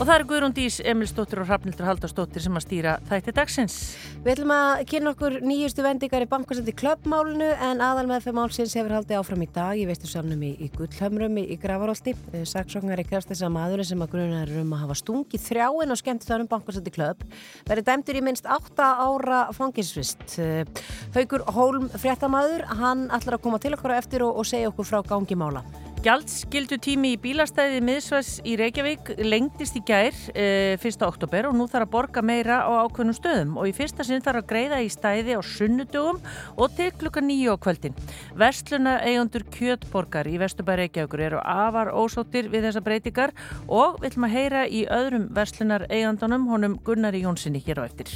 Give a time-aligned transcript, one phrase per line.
[0.00, 3.74] Og það er Guðrún Dís, Emilsdóttir og Hrafnildur Haldarsdóttir sem að stýra þætti dagsins.
[4.24, 8.72] Við ætlum að kynna okkur nýjustu vendingar í bankasandi klöppmálunu en aðal með fyrir málsins
[8.78, 9.74] hefur haldið áfram í dag.
[9.76, 12.14] Ég veistu samnum í, í Gullhamrum í, í Gravarólti.
[12.32, 15.92] Eh, Saksóknar í krafst þess að maðurinn sem að grunar um að hafa stungið þrjáinn
[15.92, 17.28] og skemmt þar um bankasandi klöpp
[17.68, 20.24] verið dæmtur í minst 8 ára fanginsvist.
[20.40, 20.64] Eh,
[21.12, 25.02] Haugur Hólm fréttamaður, hann ætlar að koma til okkur eftir og, og segja okkur frá
[25.12, 25.66] gangi mála.
[26.00, 31.02] Gjaldskildu tími í bílastæði miðsvæs í Reykjavík lengdist í gær e, 1.
[31.04, 34.40] oktober og nú þarf að borga meira á ákveðnum stöðum og í fyrsta sinn þarf
[34.40, 36.22] að greiða í stæði á sunnudögum
[36.56, 38.00] og til klukka nýju á kvöldin.
[38.32, 43.36] Vestluna eigundur Kjötborgar í Vesturbæri Reykjavíkur eru afar ósóttir við þessa breytingar
[43.68, 48.08] og við ætlum að heyra í öðrum Vestlunar eigundunum honum Gunnari Jónssoni hér á eftir.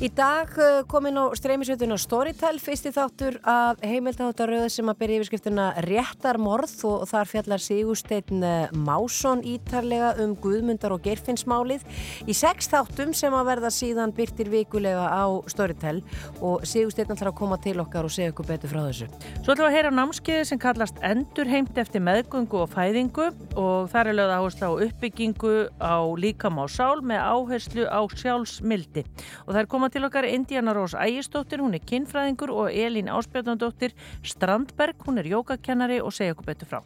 [0.00, 4.98] Í dag uh, kom inn á streymisveituna Storytel fyrst í þáttur af heimildaháttaröðu sem að
[5.02, 11.84] byrja yfirskriftina Réttarmorð og þar fjallar Sigursteinn uh, Másson ítarlega um Guðmundar og Geirfinnsmálið
[12.24, 16.00] í sex þáttum sem að verða síðan byrtir vikulega á Storytel
[16.40, 19.10] og Sigursteinn ætlar að koma til okkar og segja okkur betur frá þessu.
[19.42, 23.28] Svo ætlum við að heyra námskeiði sem kallast Endurheimt eftir meðgöngu og fæðingu
[23.60, 29.04] og þar er lögða áherslu á uppbyggingu á líkam á sál með áherslu á sjálfsmildi
[29.46, 33.92] og komað til okkar Indiana Rós Ægistóttir, hún er kinnfræðingur og Elín Áspjörnandóttir
[34.24, 36.78] Strandberg, hún er jógakennari og segja okkur betur frá.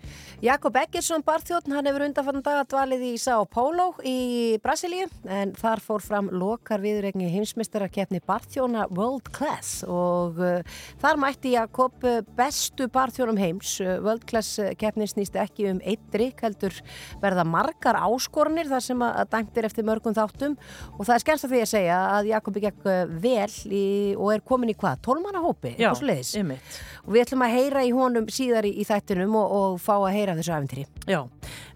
[0.43, 6.03] Jakob Eggersson barþjóðn, hann hefur undanfann dagadvalið í São Paulo í Brasilíu en þar fór
[6.03, 12.03] fram lokar viðregni heimsmyndstarakefni barþjóna World Class og uh, þar mætti Jakob
[12.37, 13.77] bestu barþjónum heims.
[14.03, 16.75] World Class keppni snýst ekki um eitt drikk heldur
[17.23, 20.59] verða margar áskornir þar sem að dæmtir eftir mörgum þáttum
[20.97, 22.86] og það er skemst að því að segja að Jakob gekk
[23.23, 25.03] vel í, og er komin í hvað?
[25.07, 25.75] Tólmannahópi?
[25.81, 25.91] Já,
[26.39, 26.79] ymmit.
[27.07, 30.15] Og við ætlum að heyra í honum síðar í, í þættinum og, og fá að
[30.17, 30.87] heyra þessu afintri.
[31.07, 31.21] Já,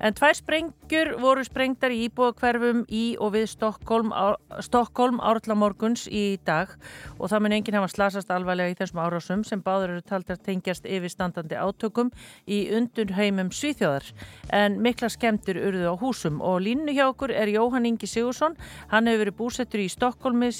[0.03, 6.73] en tvær sprengjur voru sprengtar í íbúakverfum í og við Stokkólm, árlamorguns í dag
[7.19, 10.89] og það mun enginn hafa slasast alvarlega í þessum árásum sem báður eru taldar tengjast
[10.89, 12.11] yfirstandandi átökum
[12.51, 14.11] í undurheimum Svíþjóðar.
[14.51, 18.57] En mikla skemmtur urðu á húsum og línu hjá okkur er Jóhann Ingi Sigursson.
[18.91, 20.51] Hann hefur verið búsettur í Stokkólmi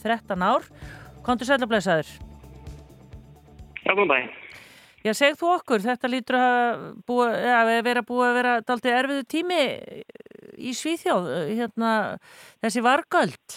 [0.00, 0.62] síðastliðin 13 ár.
[1.24, 2.08] Kontur sælablesaður?
[3.84, 4.36] Já, góðan dag.
[5.00, 9.24] Já, segð þú okkur, þetta lítur að, búa, ja, vera búið að vera daltið erfiðu
[9.32, 9.60] tími
[10.60, 11.92] í Svíþjóð, hérna,
[12.60, 13.56] þessi vargöld?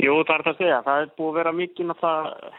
[0.00, 0.80] Jú, það er það að segja.
[0.86, 2.52] Það er búið að vera mikið náttúrulega,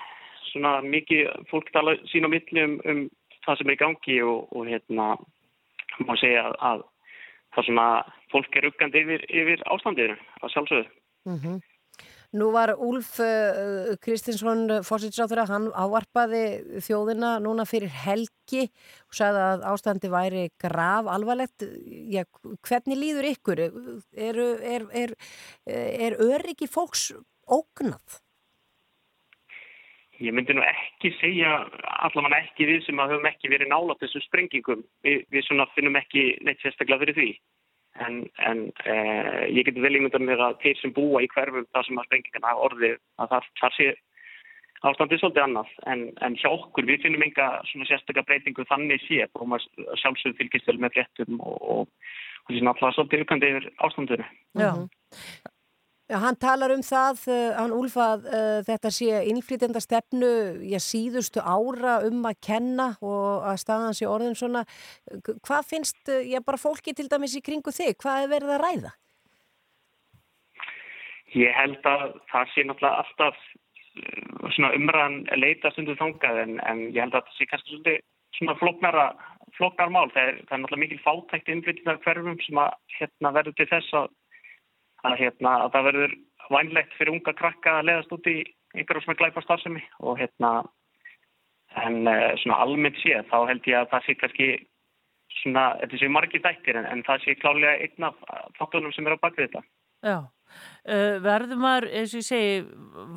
[0.51, 3.05] svona mikið fólk tala sín á milli um, um
[3.43, 5.07] það sem er í gangi og, og hérna,
[6.05, 6.83] má segja að, að
[7.55, 7.87] það svona,
[8.29, 10.91] fólk er uggandi yfir, yfir ástandiðinu, að sjálfsögðu.
[11.25, 11.61] Mm -hmm.
[12.33, 16.41] Nú var Úlf uh, Kristinsson fósitsráþur að hann ávarpaði
[16.81, 18.63] þjóðina núna fyrir helgi
[19.05, 21.61] og sagði að ástandi væri grav alvarlegt.
[22.09, 22.23] Já,
[22.65, 23.61] hvernig líður ykkur?
[24.17, 24.41] Er,
[24.73, 25.15] er, er,
[26.07, 27.11] er öryggi fólks
[27.45, 28.23] ógnað?
[30.23, 31.55] Ég myndi nú ekki segja,
[32.05, 34.81] allavega ekki við sem að höfum ekki verið nálat þessu sprengingum.
[35.05, 37.31] Vi, við svona finnum ekki neitt sérstaklega fyrir því.
[38.01, 41.85] En, en eh, ég geti vel ímyndan með að þeir sem búa í hverfum þar
[41.85, 43.87] sem að sprengingarna hafa orðið að þar, þar sé
[44.83, 45.73] ástandið svolítið annað.
[45.93, 50.39] En, en hjá okkur við finnum enga svona sérstaklega breytingu þannig sé og maður sjálfsögur
[50.41, 54.29] fylgist vel með fréttum og, og, og því sem alltaf svolítið aukandi yfir ástandinu.
[54.59, 54.71] Já.
[56.11, 57.21] Já, hann talar um það,
[57.55, 60.31] hann úlfað uh, þetta sé innflytjanda stefnu
[60.67, 64.65] já, síðustu ára um að kenna og að staðan sé orðin svona.
[65.47, 67.95] Hvað finnst já, bara fólki til dæmis í kringu þig?
[68.03, 68.91] Hvað er verið að ræða?
[71.39, 73.39] Ég held að það sé náttúrulega alltaf
[74.53, 77.95] svona umræðan leita stundu þangað en, en ég held að það sé kannski svona,
[78.37, 79.05] svona floknara,
[79.57, 80.09] floknar mál.
[80.11, 83.97] Það er, það er náttúrulega mikil fátækt innflytjanda hverfum sem að hérna, verður til þess
[84.01, 84.11] að
[85.03, 86.15] að, hérna, að það verður
[86.53, 88.37] vænlegt fyrir unga krakka að leðast út í
[88.73, 90.53] einhverjum sem er glæpa starfsemi og hérna
[91.83, 92.05] en
[92.41, 94.47] svona almennt séð þá held ég að það sé kannski
[95.41, 98.19] svona, þetta sé margir dættir en, en það sé klálega einn af
[98.59, 99.63] faktornum sem er á bakvið þetta.
[100.03, 100.17] Já,
[100.87, 102.55] uh, verður maður, eins og ég segi,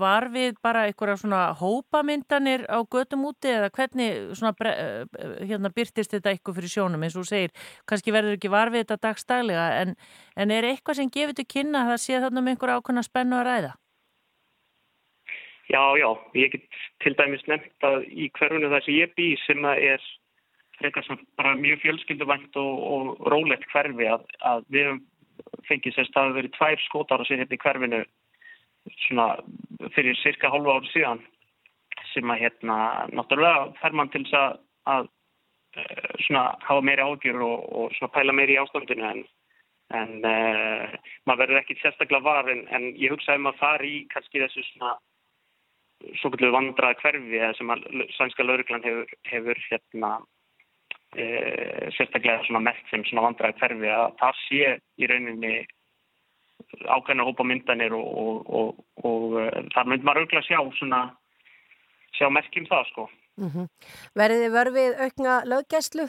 [0.01, 5.07] var við bara einhverja svona hópamyndanir á götum úti eða hvernig svona uh,
[5.43, 7.55] hérna byrtist þetta eitthvað fyrir sjónum eins og segir,
[7.89, 9.97] kannski verður ekki var við þetta dagstaglega en,
[10.37, 13.41] en er eitthvað sem gefur til kynna að það sé þarna með einhverja ákveðna spennu
[13.41, 13.75] að ræða?
[15.67, 16.67] Já, já, ég get
[17.03, 20.05] til dæmis nefnt að í hverjunu það sem ég bý sem að er
[20.79, 25.03] frekar bara mjög fjölskylduvænt og, og rólegt hverfi að, að við hefum
[25.69, 28.03] fengið sérst að það hefur verið tvær skótar að sér hérna í hverfinu
[29.07, 29.27] svona
[29.97, 31.23] fyrir cirka hálfa ári síðan
[32.13, 32.77] sem að hérna
[33.13, 38.35] náttúrulega fer mann til þess að að uh, svona hafa meiri ágjur og, og pæla
[38.37, 39.25] meiri í ástandinu en,
[39.99, 40.95] en uh,
[41.27, 44.95] maður verður ekki sérstaklega var en, en ég hugsaði maður fari í kannski þessu svona
[46.21, 47.85] svo vandrað hverfi sem að
[48.19, 50.11] sænska lauruglan hefur, hefur hérna
[51.15, 51.27] e,
[51.97, 55.55] sérstaklega svona mest sem svona vandrað hverfi að það sé í rauninni
[56.91, 59.39] ákveðna hópa myndanir og, og, og, og
[59.75, 61.01] þar myndir maður auðvitað sjá svona
[62.17, 63.09] sjá merkjum það sko.
[63.37, 63.67] Mm -hmm.
[64.17, 66.07] Verðið þið vörfið aukna löggæslu?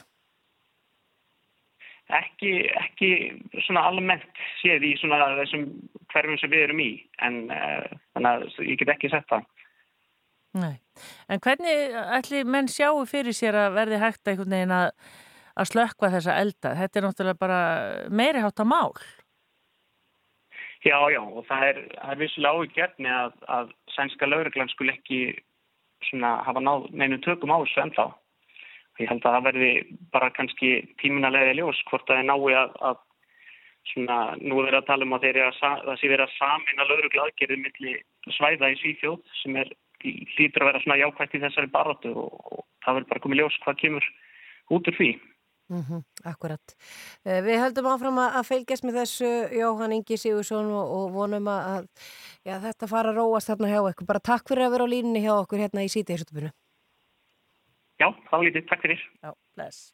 [2.08, 3.10] Ekki, ekki
[3.66, 5.66] svona almennt séð í svona þessum
[6.14, 7.84] hverfum sem við erum í en uh,
[8.16, 9.44] þannig að ég get ekki sett það.
[10.58, 10.76] Nei,
[11.30, 14.90] en hvernig ætli menn sjáu fyrir sér að verði hægt einhvern veginn að,
[15.60, 16.76] að slökka þessa elda?
[16.82, 17.62] Þetta er náttúrulega bara
[18.10, 18.94] meiri hátt að mál.
[20.86, 21.82] Já, já, og það er,
[22.12, 25.20] er vissulega áhugjörni að, að sænska lauruglan skul ekki
[26.06, 28.08] svona hafa náð neinu tökum á þessu ennþá.
[29.02, 29.72] Ég held að það verði
[30.14, 30.72] bara kannski
[31.02, 33.02] tíminalega ljós hvort að það er nái að, að
[33.92, 37.64] svona, nú er að tala um að, að það sé verið að samina laurugla aðgerðið
[37.66, 38.00] millir
[38.38, 39.74] svæða í Svíþjóð sem er
[40.04, 43.58] lítur að vera svona jákvægt í þessari baróttu og, og það verður bara komið ljós
[43.64, 44.08] hvað kemur
[44.78, 45.10] út úr því.
[45.68, 46.76] Mm -hmm, akkurat.
[47.26, 51.88] Eh, við höldum áfram að fylgjast með þessu Jóhann Ingi Sigursson og, og vonum að
[52.48, 54.08] já, þetta fara að róast þarna hjá okkur.
[54.08, 56.52] Bara takk fyrir að vera á línni hjá okkur hérna í sítiðsutubunu.
[58.00, 58.68] Já, þá lítið.
[58.70, 59.02] Takk fyrir.
[59.24, 59.94] Já, bless.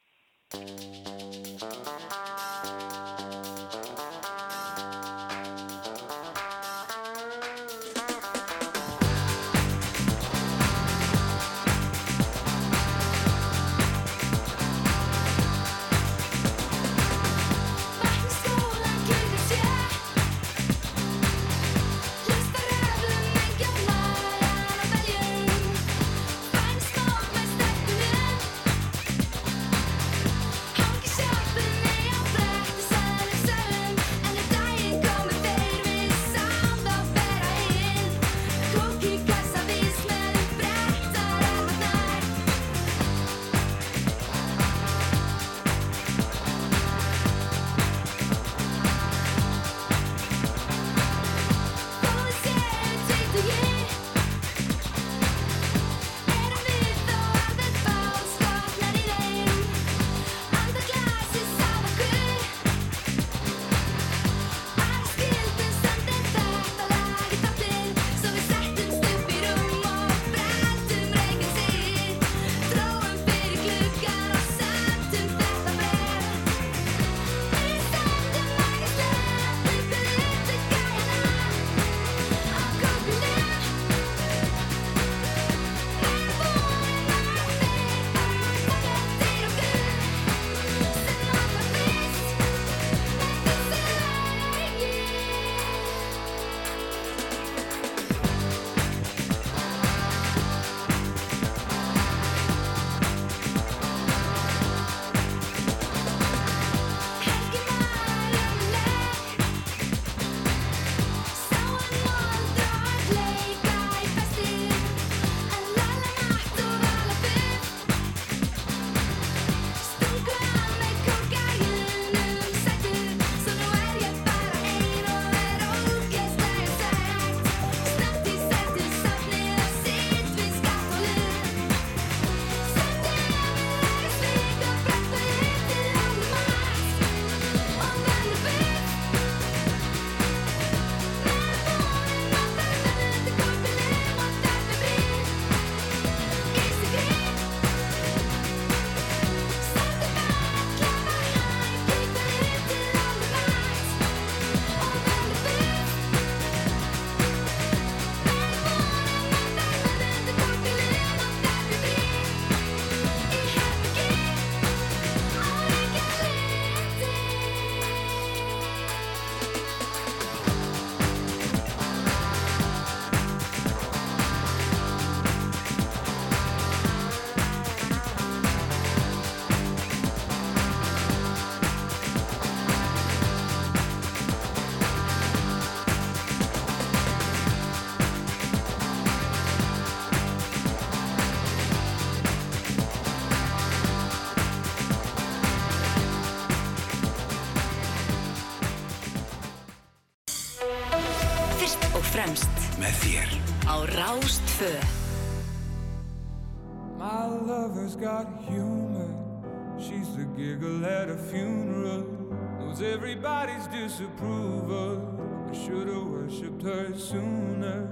[213.94, 215.48] Disapproval.
[215.52, 217.88] I should have worshipped her sooner.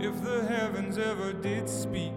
[0.00, 2.12] If the heavens ever did speak,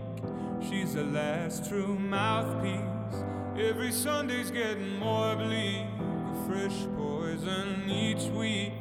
[0.60, 3.24] she's the last true mouthpiece.
[3.60, 5.86] Every Sunday's getting more bleak.
[6.00, 8.74] A fresh poison each week.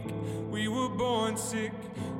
[0.50, 1.72] We were born sick,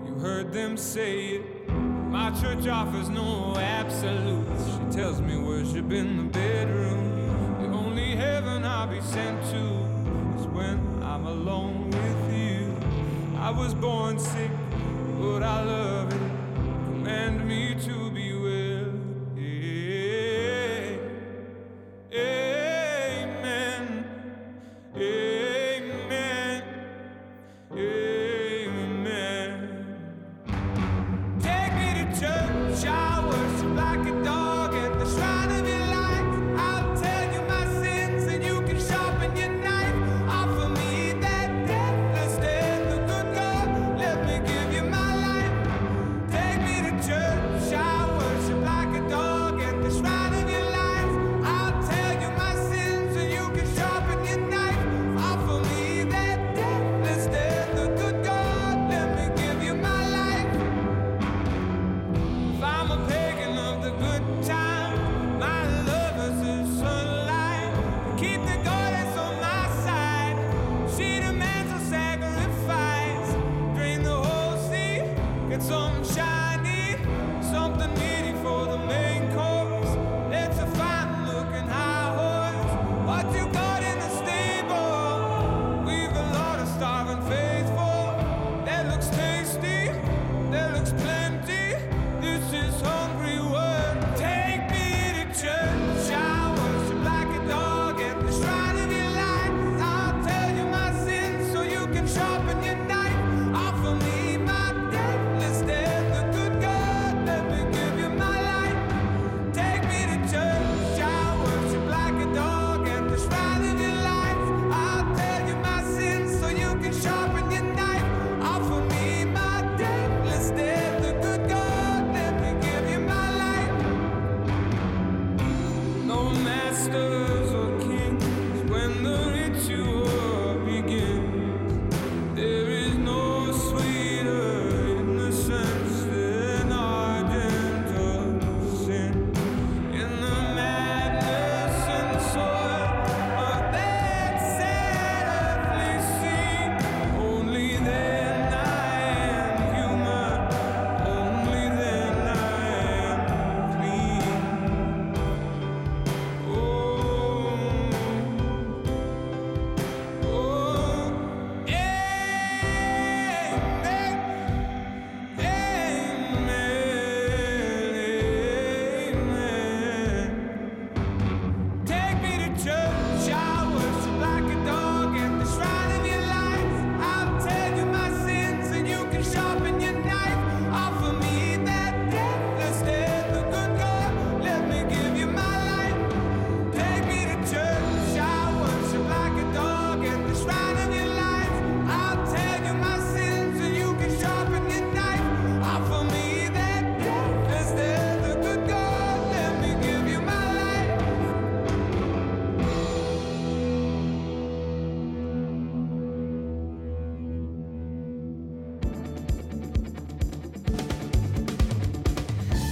[0.05, 1.71] you heard them say it.
[1.71, 4.67] My church offers no absolutes.
[4.67, 7.63] She tells me worship in the bedroom.
[7.63, 11.90] The only heaven I'll be sent to is when I'm alone.
[13.43, 14.51] I was born sick,
[15.19, 16.19] but I love it.
[16.85, 18.10] Command me to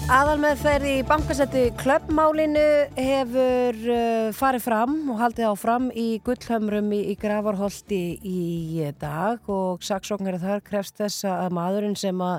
[0.09, 2.63] Aðalmeðferð í bankasetti klöppmálinu
[2.97, 10.41] hefur uh, farið fram og haldið áfram í gullhömrum í, Gravarholti í dag og saksóknari
[10.41, 12.39] þar krefst þess að maðurinn sem að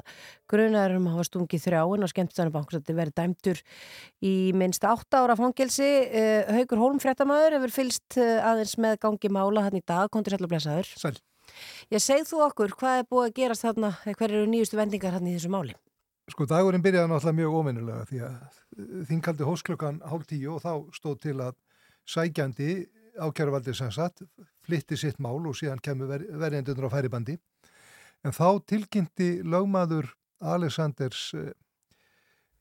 [0.50, 3.62] grunarum hafa stungið þrjáin og skemmtstæðan bankasetti verið dæmtur
[4.26, 5.92] í minnst 8 ára fangelsi.
[6.10, 10.34] Uh, Haugur Hólm fréttamaður hefur fylst uh, aðeins með gangi mála hann í dag, kontur
[10.34, 10.90] sætla blessaður.
[10.98, 11.14] Sæl.
[11.94, 15.30] Ég segð þú okkur, hvað er búið að gerast þarna, hver eru nýjustu vendingar hann
[15.30, 15.78] í þessu máli?
[16.30, 21.16] Sko dagurinn byrjaði náttúrulega mjög óminnulega því að þingaldi hósklökan hálf tíu og þá stóð
[21.24, 21.56] til að
[22.10, 22.70] sækjandi
[23.20, 24.22] ákjæruvaldi sem satt
[24.66, 27.38] flytti sitt mál og síðan kemur ver verjendunur á færibandi.
[28.24, 31.52] En þá tilkynnti lögmaður Alexanders eh,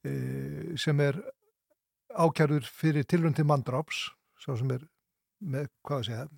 [0.06, 1.18] eh, sem er
[2.18, 4.08] ákjærur fyrir tilröndi mandráps,
[4.40, 4.86] svo sem er
[5.38, 6.28] með, hvað að segja,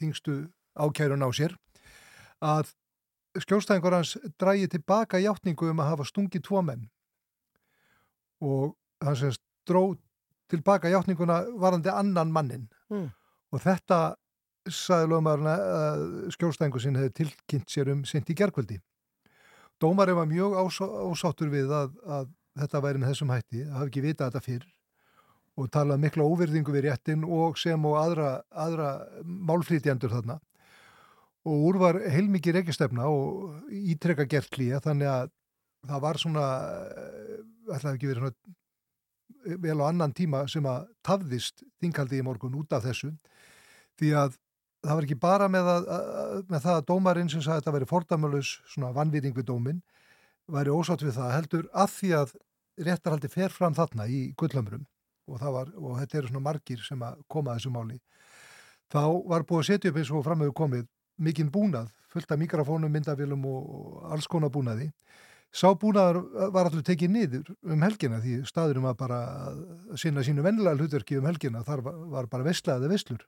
[0.00, 0.36] þingstu
[0.72, 1.56] ákjærun á sér,
[2.42, 2.72] að
[3.40, 6.88] skjólstæðingur hans drægi tilbaka játningu um að hafa stungið tvo menn
[8.42, 9.32] og hann sem
[9.68, 9.94] dró
[10.52, 13.08] tilbaka játninguna varandi annan mannin Mm.
[13.52, 14.16] og þetta
[14.68, 16.02] sagði lögmaðurinn að
[16.34, 18.76] skjólstæðingu sinn hefði tilkynnt sér um sint í gerkvöldi.
[19.80, 22.28] Dómarinn var mjög ásá, ásáttur við að, að
[22.60, 24.66] þetta væri með þessum hætti, að hafa ekki vitað þetta fyrr
[25.56, 28.92] og talað mikla óverðingu við réttin og sem og aðra, aðra
[29.24, 30.38] málflýtjandur þarna
[31.48, 35.32] og úr var heilmikið reykjastefna og ítrekka gert klíja þannig að
[35.88, 36.48] það var svona
[36.86, 37.38] eh,
[37.74, 42.74] ætlaði ekki verið svona vel á annan tíma sem að tafðist þingaldi í morgun út
[42.76, 43.10] af þessu.
[43.98, 44.36] Því að
[44.82, 45.88] það var ekki bara með, að,
[46.50, 49.82] með það að dómarinn sem sagði að þetta væri fordamölus svona vannvýring við dóminn
[50.52, 52.32] væri ósátt við það heldur að því að
[52.82, 54.86] réttarhaldi fer fram þarna í gullhamrum
[55.30, 58.00] og, var, og þetta eru svona margir sem að koma að þessu máli.
[58.92, 60.88] Þá var búið að setja upp eins og framöfu komið
[61.22, 63.66] mikinn búnað, fullt af mikrofónum, myndavélum og,
[64.12, 64.90] alls konar búnaði
[65.52, 69.18] sá búnaður var allur tekið niður um helgina því staðurum var bara
[69.50, 69.58] að
[70.00, 73.26] sinna sínu vennilega hlutverki um helgina þar var, bara veslaði veslur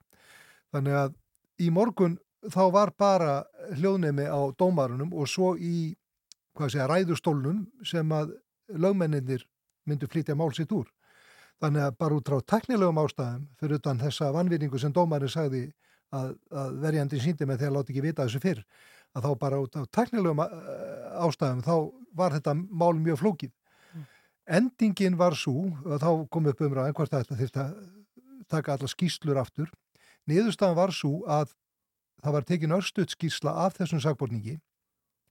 [0.73, 1.19] þannig að
[1.61, 2.17] í morgun
[2.49, 3.35] þá var bara
[3.77, 5.95] hljóðnemi á dómarunum og svo í
[6.55, 8.35] segja, ræðustólnum sem að
[8.69, 9.45] lögmenninir
[9.89, 10.87] myndu flytja mál sitt úr.
[11.63, 15.65] Þannig að bara út frá teknilegum ástæðum fyrir utan þessa vanvinningu sem dómarinn sagði
[16.15, 18.63] að, að verjandin síndi með því að láta ekki vita þessu fyrr,
[19.15, 20.55] að þá bara út af teknilegum eh,
[21.25, 21.75] ástæðum þá
[22.19, 23.53] var þetta mál mjög flókið.
[24.45, 27.77] Endingin var svo, og þá kom upp umræðan hvort þetta þurfti að
[28.53, 29.71] taka alla skýslur aftur.
[30.29, 31.55] Niðurstaðan var svo að
[32.25, 34.59] það var tekin örstuðt skýsla af þessum sagborningi,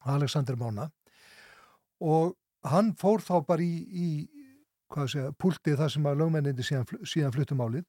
[0.09, 0.89] Alexander Mána,
[2.01, 2.33] og
[2.67, 4.07] hann fór þá bara í, í
[4.93, 7.85] hvað segja, púltið þar sem að lögmenninni síðan, síðan fluttumálið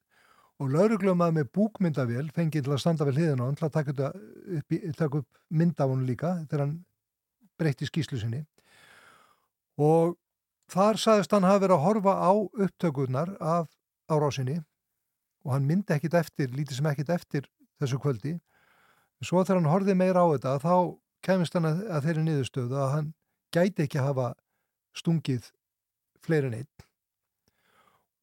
[0.61, 4.11] og lauruglumað með búkmyndavél fengið til að standa við hliðina á hann til að taka,
[4.59, 4.75] upp,
[5.19, 6.77] upp mynd af hann líka þegar hann
[7.59, 8.45] breytti skýslu sinni.
[9.75, 10.15] Og
[10.71, 13.67] þar sagðist hann hafa verið að horfa á upptökurnar af
[14.07, 14.61] árásinni
[15.45, 17.49] og hann myndi ekkit eftir, lítið sem ekkit eftir
[17.81, 18.37] þessu kvöldi.
[19.23, 20.75] Svo þegar hann horfið meira á þetta þá
[21.25, 23.13] kemist hann að, að þeirri niðurstöðu að hann
[23.55, 24.31] gæti ekki hafa
[24.95, 25.51] stungið
[26.25, 26.85] fleiri en einn.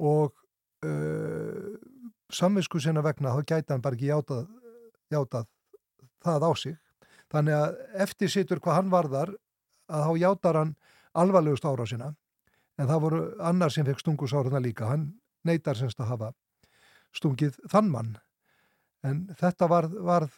[0.02, 0.32] Og
[0.86, 1.71] uh,
[2.32, 4.46] samvisku sinna vegna þá gæti hann bara ekki játað,
[5.12, 5.48] játað
[6.24, 6.76] það á sig.
[7.32, 9.32] Þannig að eftir situr hvað hann varðar
[9.92, 10.74] að þá játar hann
[11.22, 12.12] alvarlegust ára sína.
[12.80, 14.88] En það voru annar sem fekk stungusáruna líka.
[14.88, 15.12] Hann
[15.44, 16.30] neytar semst að hafa
[17.16, 18.14] stungið þann mann.
[19.04, 20.36] En þetta varð, varð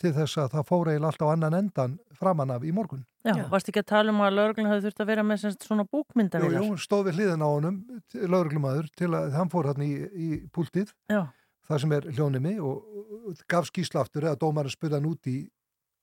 [0.00, 3.04] til þess að það fór eiginlega alltaf annan endan framan af í morgun.
[3.24, 3.44] Já, Já.
[3.52, 5.90] varst ekki að tala um að lögreglun hafði þurft að vera með semst svona Jú,
[5.94, 6.62] búkmyndavilar?
[6.64, 7.78] jú, stóð við hliðin á honum,
[8.14, 11.22] lauruglumæður, til að hann fór hann í, í púltið, Já,
[11.68, 12.82] það sem er hljónimi og,
[13.30, 15.38] og gaf skýsla aftur eða dómarinn spurði hann út í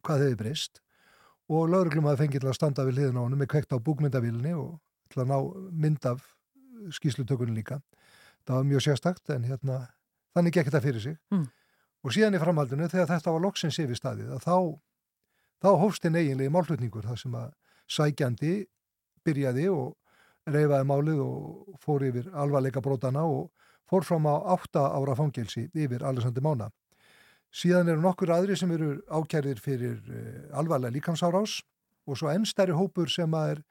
[0.01, 0.81] hvað hefði breyst
[1.51, 4.79] og lauruglumæður fengið til að standa við hliðin á honum með kveikt á búkmyndavílinni og
[5.11, 5.37] til að ná
[5.83, 6.23] mynd af
[6.97, 7.81] skýslutökunni líka.
[8.47, 9.75] Það var mjög sérstakt en hérna,
[10.33, 11.17] þannig gekk þetta fyrir sig.
[11.29, 11.43] Mm.
[12.01, 14.57] Og síðan í framhaldinu þegar þetta var loksins yfir staðið að þá,
[15.61, 17.51] þá hófst einn eiginlegi málflutningur þar sem að
[17.91, 18.53] sækjandi
[19.25, 19.97] byrjaði og
[20.49, 23.51] reyfaði málið og fór yfir alvarleika brótana og
[23.89, 26.71] fór fram á átta ára fangelsi yfir Alessandi Mána.
[27.51, 31.59] Síðan eru nokkur aðri sem eru ákærðir fyrir uh, alvarlega líkamsárás
[32.07, 33.61] og svo enn stærri hópur sem að er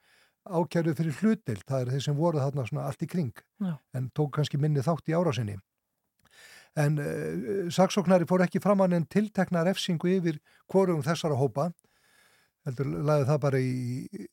[0.45, 3.73] ákærðir fyrir hlutild, það er þeir sem voru þarna svona allt í kring Já.
[3.97, 5.57] en tók kannski minni þátt í árásinni.
[6.79, 10.39] En uh, saksóknari fór ekki framann en tiltekna refsingu yfir
[10.71, 11.71] hvorum þessara hópa
[12.67, 14.27] heldur laði það bara í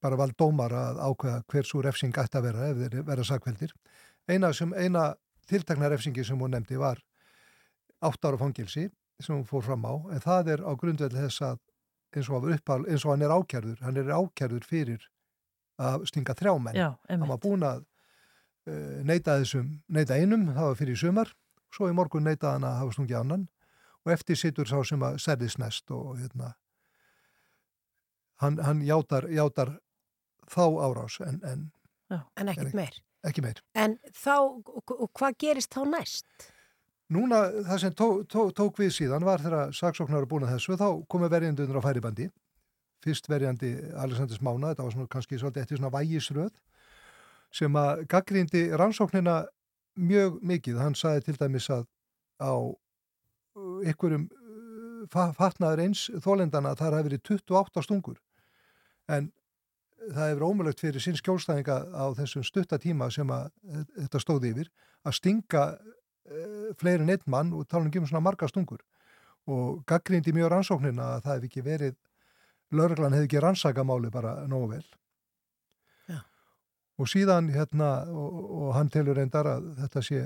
[0.00, 3.74] bara vald dómar að ákveða hver svo refsing ætti að vera ef þeir vera sakveldir.
[4.28, 5.04] Eina, eina
[5.48, 7.02] tiltekna refsingi sem hún nefndi var
[8.04, 8.88] átt ára fangilsi
[9.20, 11.60] sem hún fór fram á en það er á grundveldi þess að
[12.16, 15.08] eins og, uppal, eins og hann er ákjærður hann er ákjærður fyrir
[15.78, 16.78] að stinga þrjá menn.
[16.78, 21.34] já, Hann var búin að uh, neyta þessum, neyta einum, það var fyrir sumar,
[21.74, 23.48] svo í morgun neytaði hann að hafa stungið annan
[24.04, 26.54] og eftir situr sá sem að serðist næst og hérna,
[28.42, 29.74] hann, hann játar, játar
[30.48, 31.66] þá árás en, en
[32.08, 33.00] en ekkert meir.
[33.26, 33.60] ekki meir.
[33.76, 36.48] En þá, og, hvað gerist þá næst?
[37.12, 40.76] Núna það sem tó, tó, tók við síðan var þegar saksóknar er búin að þessu,
[40.80, 42.28] þá komu verjandunir á færibandi,
[43.04, 46.52] fyrst verjandi Alessandrs Mána, þetta var svona kannski svolítið eftir svona vægisröð,
[47.60, 49.38] sem að gaggrindi rannsóknina
[49.98, 51.86] mjög mikið, hann sagði til dæmis að
[52.38, 58.18] á uh, ykkurum uh, fa- fatnaður eins þólendana að það hafi verið 28 stungur.
[59.08, 59.30] En
[60.08, 64.52] það hefur ómulögt fyrir sinn skjólstæðinga á þessum stutta tíma sem að eh, þetta stóði
[64.54, 64.68] yfir
[65.08, 68.84] að stinga uh, fleiri en einn mann og tala um svona marga stungur.
[69.48, 71.96] Og gaggrindi mjög rannsóknina að það hef ekki verið
[72.76, 74.86] lögreglan hefði ekki rannsaka máli bara nógu vel.
[76.98, 80.22] Og síðan hérna og, og hann telur reyndar að þetta sé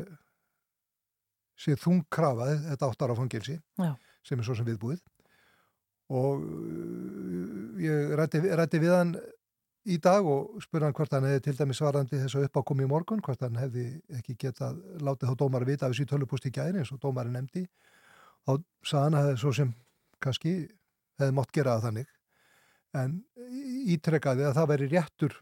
[1.62, 3.92] sé þungkrafa þetta áttar á fangilsi Já.
[4.24, 5.02] sem er svo sem viðbúið.
[6.12, 9.14] Og uh, ég rætti, rætti við hann
[9.88, 12.90] í dag og spurði hann hvort hann hefði til dæmis svarandi þess að uppákomi í
[12.90, 13.86] morgun, hvort hann hefði
[14.18, 17.38] ekki getað látið þá dómar að vita af þessi tölupúst í gæri eins og dómarinn
[17.38, 17.64] nefndi.
[18.46, 19.72] Þá sagði hann að það er svo sem
[20.22, 20.52] kannski
[21.20, 22.12] hefði mátt gera það þannig.
[23.02, 23.16] En
[23.96, 25.38] ítrekkaði að það veri réttur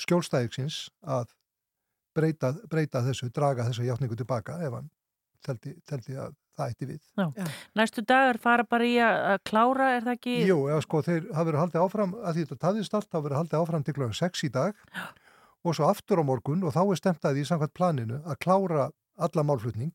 [0.00, 1.30] skjólstæðiksins að
[2.16, 4.90] breyta, breyta þessu, draga þessu hjáttningu tilbaka ef hann
[5.46, 7.00] teldi, teldi að það ætti við.
[7.78, 10.36] Næstu dagar fara bara í að klára, er það ekki?
[10.48, 13.40] Jú, eða sko, þeir hafa verið haldið áfram, að því þetta taðist allt, hafa verið
[13.40, 14.84] haldið áfram til klokkan 6 í dag
[15.60, 18.86] og svo aftur á morgun og þá er stemt að því samkvæmt planinu að klára
[19.20, 19.92] alla málflutning.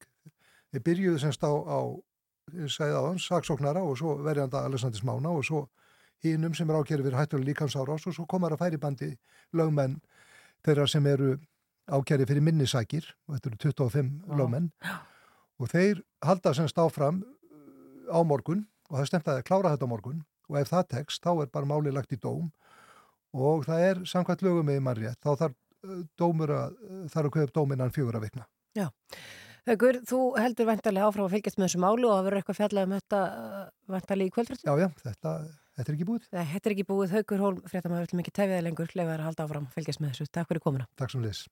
[0.73, 1.79] Þeir byrjuðu semst á, á
[2.53, 5.65] ég sagði á hann, saksóknara og svo verjanda Alessandis Mána og svo
[6.23, 9.11] hinnum sem er ákjæri fyrir hættulega líkamsárás og svo komar að færi bandi
[9.53, 9.99] lögmenn
[10.65, 11.35] þeirra sem eru
[11.85, 14.37] ákjæri fyrir minnisækir og þetta eru 25 Já.
[14.39, 14.71] lögmenn
[15.59, 19.89] og þeir halda semst áfram uh, á morgun og það er stemt að klára þetta
[19.89, 22.49] á morgun og ef það tekst þá er bara málið lagt í dóm
[23.35, 27.35] og það er samkvæmt lögum með mannrétt þá þarf uh, dómur að uh, þarf að
[27.37, 28.47] kaupa dóminnan fjögur að vikna.
[29.65, 32.83] Haukur, þú heldur vantarlega áfram að fylgjast með þessu málu og það verður eitthvað fjallað
[32.85, 33.21] um þetta
[33.95, 34.67] vantarlega í kvöldrættu?
[34.67, 35.31] Já, já, þetta,
[35.75, 36.29] þetta er ekki búið.
[36.35, 37.15] Nei, þetta er ekki búið.
[37.19, 40.31] Haukur Hólm, fréttamaður, ætlum ekki tefið lengur, lefaður að halda áfram að fylgjast með þessu.
[40.31, 40.89] Takk fyrir komuna.
[40.99, 41.45] Takk sem leys.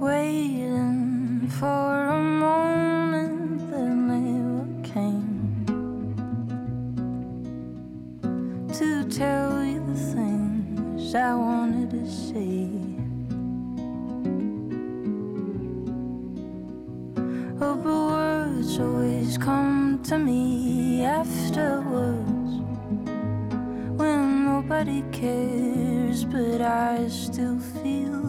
[0.00, 5.64] waiting for a moment that never came
[8.72, 12.77] to tell you the things I wanted to say.
[17.60, 22.62] Oh, but words always come to me afterwards.
[23.98, 28.27] When nobody cares, but I still feel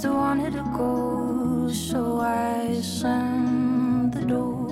[0.00, 4.68] Just wanted to go, so I slammed the door.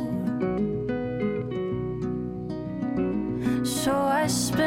[3.65, 4.66] So I spend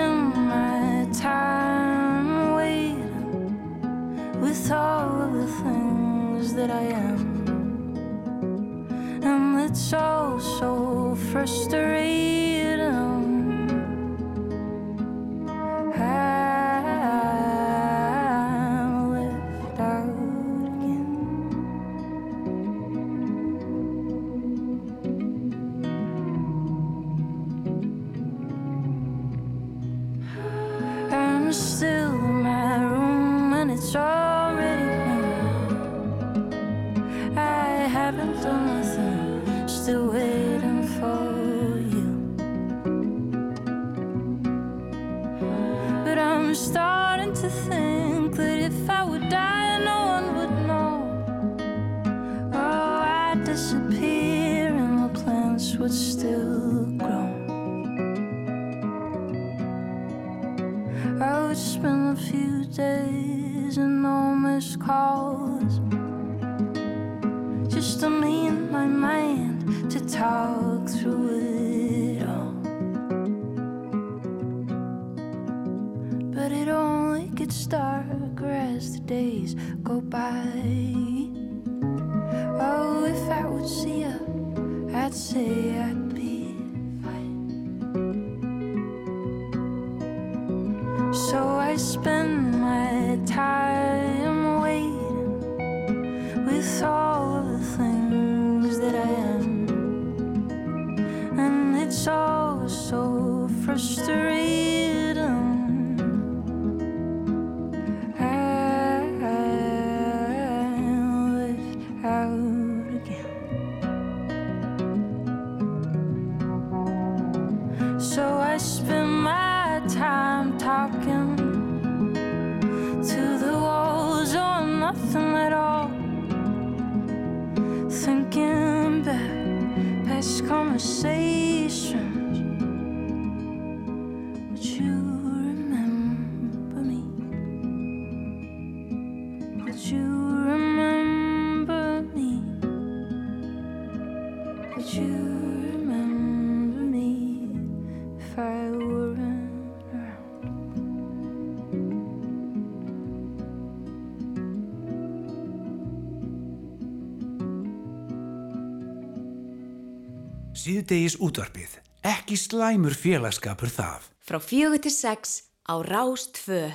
[160.80, 161.72] Síðdegis útvarpið.
[162.08, 164.06] Ekki slæmur félagskapur það.
[164.24, 166.70] Frá fjögur til sex á Rás 2.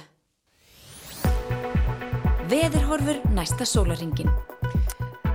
[2.51, 4.29] Veðurhorfur næsta sólaringin.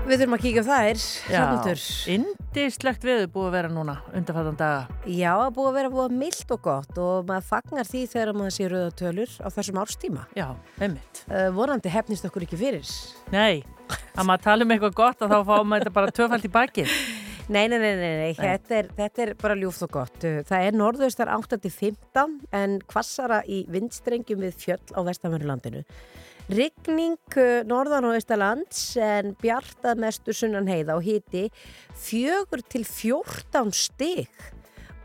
[0.05, 1.01] Við þurfum að kíkja á þær,
[1.31, 1.81] Hrafnhildur.
[2.13, 4.99] indislegt veður búið að vera núna undanfattan daga.
[5.09, 8.67] Já, búið að vera búið mild og gott og maður fagnar því þegar maður sé
[8.69, 10.27] rauða tölur á þessum árstíma.
[10.37, 11.23] Já, einmitt.
[11.25, 12.93] Uh, vonandi hefnist okkur ekki fyrir.
[13.33, 13.63] Nei,
[14.13, 16.93] að maður tala um eitthvað gott og þá fáum maður þetta bara tvöfald í bakið.
[17.49, 18.33] Nei, nei, nei, nei.
[18.37, 20.21] Þetta, er, þetta er bara ljúft og gott.
[20.21, 25.81] Uh, Það er norðaustar 8-15 en kvassara í vindstrengjum við fjöll á vestanverðurlandinu.
[26.53, 31.47] Rigning uh, norðan og austalands en bjartað mestu sunnan heiða og hiti
[31.97, 34.29] fjögur til 14 stig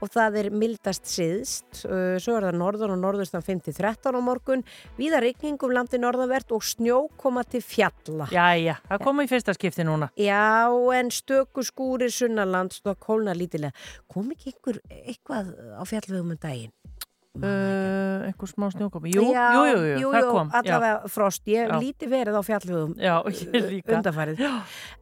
[0.05, 1.85] og það er mildast siðst.
[1.89, 4.65] Uh, Svo er það norðan og norðaustan 5-13 á morgun.
[4.99, 8.29] Víða rigning um landi norðanvert og snjó koma til fjalla.
[8.35, 10.11] Jæja, það kom í fyrsta skipti núna.
[10.21, 13.75] Já, en stöku skúrir sunnalands og kólna lítilega.
[14.11, 16.75] Kom ekki einhver eitthvað á fjallvegum um daginn?
[17.35, 19.11] Uh, einhver smá snjókomi.
[19.11, 20.51] Jú, Já, jú, jú, jú, það kom.
[20.55, 21.43] allavega frost.
[21.51, 21.73] Ég Já.
[21.73, 23.15] hef lítið verið á fjallvegum Já,
[23.59, 23.97] ég líka.
[23.99, 24.43] undarfærið.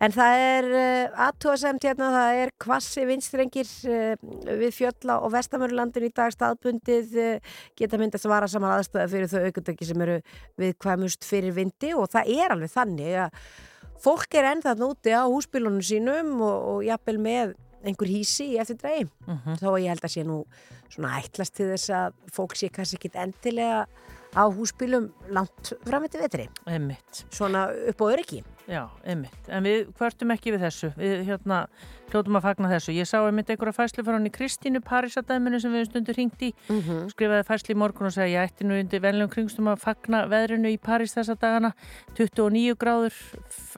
[0.00, 4.14] En það er uh, aðtóðasemt hérna, það er kvassi vinstrengir uh,
[4.62, 7.12] við fjölla og vestamörulandin í dag staðbundið
[7.76, 10.16] geta myndast vara saman aðstöða fyrir þau aukundaki sem eru
[10.62, 13.36] viðkvæmust fyrir vindi og það er alveg þannig að
[14.02, 17.52] fólk er ennþað núti á húsbílunum sínum og, og jafnvel með
[17.84, 19.58] einhver hísi í eftir dregi Mhm.
[19.60, 20.44] þó að ég held að sé nú
[20.90, 23.86] svona ætlast til þess að fólk sé kannski ekki endilega
[24.32, 27.24] á húsbílum langt fram eftir vetri Einmitt.
[27.30, 29.48] svona upp á öryggi Já, einmitt.
[29.48, 30.94] En við hvertum ekki við þessu.
[30.94, 31.66] Við hérna
[32.12, 32.94] hljótum að fagna þessu.
[32.94, 36.52] Ég sá einmitt einhverja fæslu frá hann í Kristínu Parísadæminu sem við stundur hringt í.
[36.70, 40.28] mm Skrifaði fæslu í morgun og segja ég ætti nú undir venlegum kringstum að fagna
[40.30, 41.74] veðrinu í París þessa dagana.
[42.14, 43.12] 29 gráður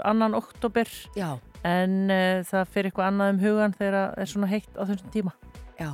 [0.05, 0.85] annan oktober
[1.17, 4.83] Já, en uh, það fyrir eitthvað annað um hugan þegar það er svona heitt á
[4.85, 5.35] þessum tíma.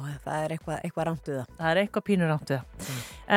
[0.05, 2.89] já, það er eitthvað, eitthvað rámt við það Það er eitthvað pínur átt við það.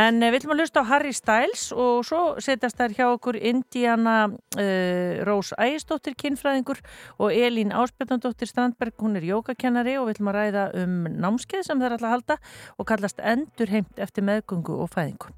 [0.02, 3.38] En uh, við ætlum að hlusta á Harry Styles og svo setjast þær hjá okkur
[3.52, 6.82] Indiana uh, Rós Ægisdóttir kynfræðingur
[7.19, 11.86] og Elín Áspjöldandóttir Strandberg, hún er jógakennari og við ætlum að ræða um námskeið sem
[11.86, 12.41] þær að halda
[12.76, 15.32] og kallast endurheimt eftir meðgöngu og fæðingu.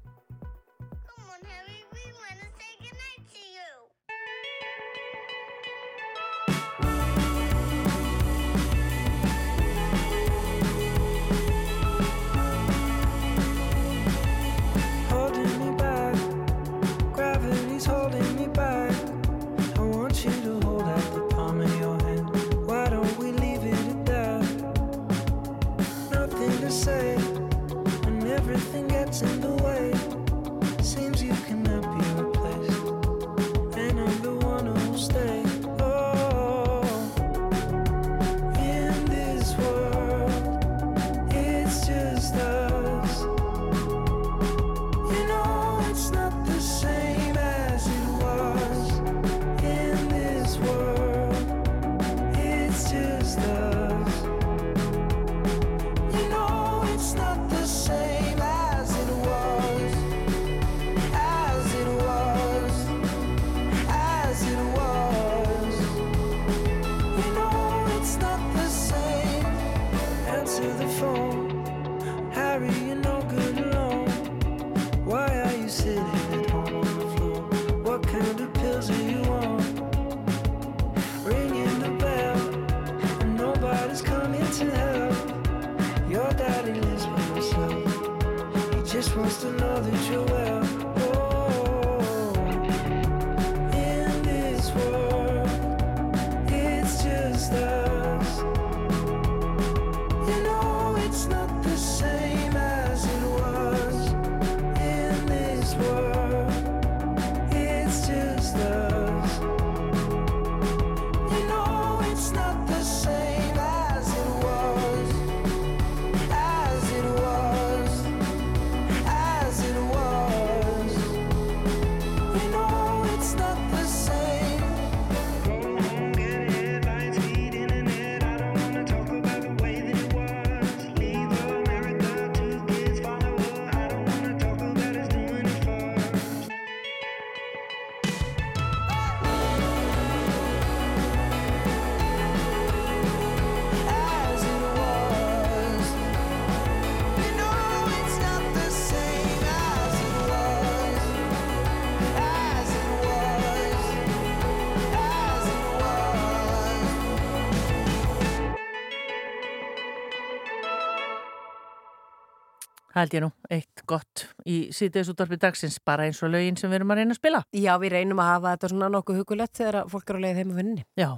[162.96, 166.80] Held ég nú, eitt gott í síðdeis útvarpi dagsins, bara eins og lögin sem við
[166.80, 167.42] erum að reyna að spila.
[167.56, 170.52] Já, við reynum að hafa þetta svona nokkuð hugulegt þegar fólk eru að leiða heim
[170.52, 170.84] að vinninni.
[170.96, 171.08] Já,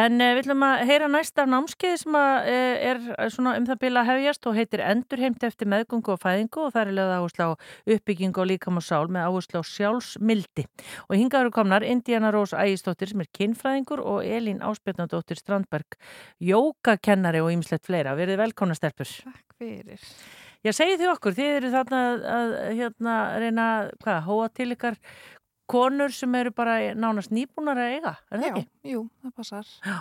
[0.00, 3.68] en uh, við ætlum að heyra næst af námskeið sem að, uh, er svona um
[3.68, 7.46] það bila hefjast og heitir Endurheimt eftir meðgöngu og fæðingu og það er lögð áherslu
[7.46, 7.50] á
[7.96, 10.66] uppbyggingu og líkam og sál með áherslu á sjálfsmildi.
[11.06, 15.98] Og hingaður komnar Indiana Rós Ægistóttir sem er kinnfræðingur og Elín Áspjarnadóttir Strandberg,
[16.42, 18.16] jógakennari og ýmislegt fleira.
[18.18, 19.10] Verið velkomna stelpur.
[19.26, 20.02] Takk fyrir.
[20.64, 23.66] Já, segið þið okkur, þið eru þarna að, að hérna, reyna,
[24.02, 24.98] hvað, hóa til ykkar
[25.70, 28.92] konur sem eru bara nánast nýbúnar að eiga, er það Já, ekki?
[28.92, 29.72] jú, það passar.
[29.86, 29.96] Já.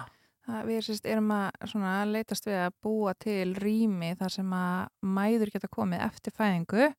[0.45, 5.07] Það, við sérst, erum að svona, leitast við að búa til rými þar sem að
[5.17, 6.89] mæður geta komið eftir fæðingu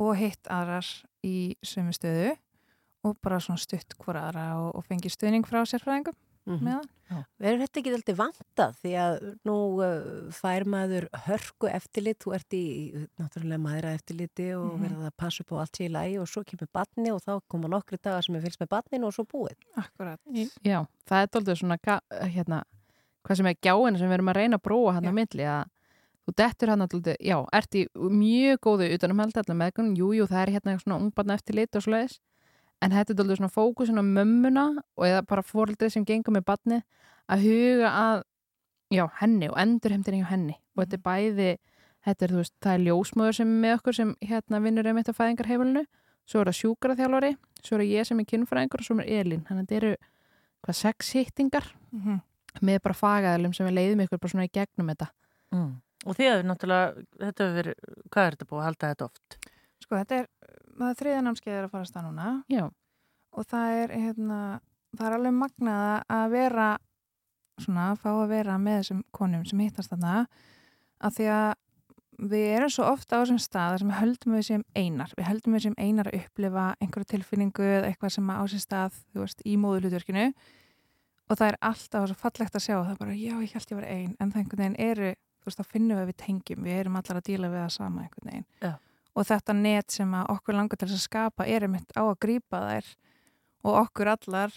[0.00, 0.88] og hitt aðrar
[1.24, 2.32] í sömu stöðu
[3.04, 6.64] og bara svona stutt hvora aðra og, og fengi stuðning frá sérfræðingum Mhm.
[6.64, 6.90] meðan.
[7.38, 9.14] Verður þetta ekki alltaf vantað því að
[9.46, 12.62] nú uh, fær maður hörku eftirlit, þú ert í
[13.20, 14.82] náttúrulega maðura eftirliti og Mhm.
[14.82, 17.68] verður að passa upp á allt í lagi og svo kemur batni og þá koma
[17.68, 19.56] nokkri dagar sem er fylgst með batninu og svo búið.
[19.76, 20.18] Akkurat.
[20.64, 22.62] Já, það er doldið svona ga- hérna,
[23.24, 25.64] hvað sem er gjáin sem við erum að reyna að bróa hann á milli að
[26.26, 30.42] þú dettur hann alltaf, já, ert í mjög góðu utanumhald allar meðgunum, jú, jú, það
[30.48, 32.18] er hérna svona ungbarna eftir lit og svoleiðis
[32.84, 34.64] en þetta er doldið svona fókusin á mömmuna
[34.98, 36.78] og eða bara fóreldrið sem gengur með barni
[37.32, 38.22] að huga að
[38.92, 41.50] já, henni og endurhemtin hjá henni og þetta er bæði,
[42.04, 45.08] þetta er, þú veist, það er ljósmöður sem er með okkur sem hérna vinnur einmitt
[45.08, 45.84] á fæðingarheifilinu,
[46.28, 47.32] svo er það sjúkaraþjálfari,
[47.64, 49.94] svo er ég sem er kynfræðingur og svo er Elín, þannig að þetta eru
[50.64, 52.20] hvað sex hittingar Mhm.
[52.62, 55.08] með bara fagaðalum sem við leiðum ykkur bara svona í gegnum þetta.
[55.54, 55.72] Mm.
[56.06, 57.74] Og þið hefur náttúrulega, þetta hefur verið,
[58.12, 59.36] hvað er þetta búið að halda þetta oft?
[59.84, 60.30] Sko, þetta er,
[60.78, 62.30] það er þriða námskeið er að fara að stað núna.
[62.52, 62.64] Já.
[63.34, 64.40] og það er, hérna,
[64.94, 65.84] það er alveg magnað
[66.16, 66.68] að vera
[67.60, 70.24] svona, að fá að vera með þessum konum sem hittast þarna.
[71.04, 71.52] Að því að
[72.30, 75.14] við erum svo ofta á þessum stað þar sem við höldum við sem einar.
[75.18, 79.00] Við höldum við sem einar að upplifa einhverju tilfinningu eða eitthvað sem á sér stað
[79.10, 80.26] þú veist, í móðulutverkinu
[81.24, 83.78] og það er alltaf svo fallegt að sjá það er bara, já, ég held ég
[83.80, 84.10] var ein.
[84.20, 86.66] En það einhvern veginn eru, þú veist, þá finnum við að við tengjum.
[86.68, 88.46] Við erum allar að díla við það sama einhvern veginn.
[88.62, 88.72] Já.
[89.14, 92.62] Og þetta net sem að okkur langar til að skapa er einmitt á að grípa
[92.66, 92.92] þær
[93.64, 94.54] og okkur allar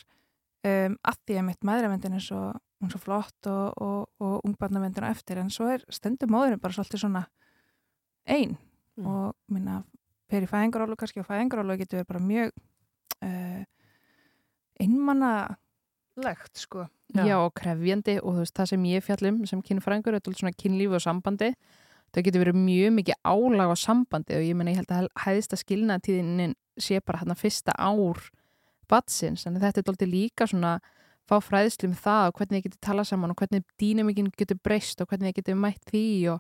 [0.66, 2.44] um, að því að mitt maðuravendin er svo,
[2.84, 6.74] er svo flott og, og, og ungbarnavendin á eftir en svo er stendur móðurinn bara
[6.76, 7.28] svolítið svona
[8.28, 8.58] ein
[8.98, 9.06] Mm.
[9.06, 9.84] og minna
[10.26, 12.54] fyrir fæðingarólu kannski og fæðingarólu getur verið bara mjög
[13.22, 13.64] uh,
[14.82, 17.38] einmannalegt sko Já.
[17.38, 20.98] og krefjandi og þú veist, það sem ég fjallum sem kynfræðingur, þetta er svona kynlífi
[20.98, 21.52] og sambandi
[22.14, 25.60] það getur verið mjög mikið álag á sambandi og ég meina ég held að hæðista
[25.60, 28.22] skilnaðtíðinin sé bara hérna fyrsta ár
[28.88, 30.78] batsins, en þetta er doldið líka svona
[31.28, 35.02] fá fræðslu um það og hvernig þið getur talað saman og hvernig dýnamikinn getur breyst
[35.04, 36.40] og hvernig þið getur mætt því og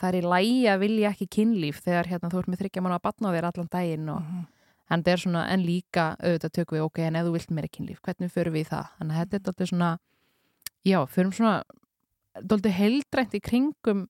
[0.00, 2.96] það er í lægi að vilja ekki kynlíf þegar hérna þú ert með þryggja mánu
[2.98, 4.42] að batna á þér allan daginn og Mhm.
[4.90, 7.68] en það er svona, en líka auðvitað tökum við, ok, en ef þú vilt meira
[7.68, 9.98] kynlíf hvernig förum við í það, þannig að þetta er doldið svona
[10.84, 11.62] já, förum svona
[12.42, 14.08] doldið heildrænt í kringum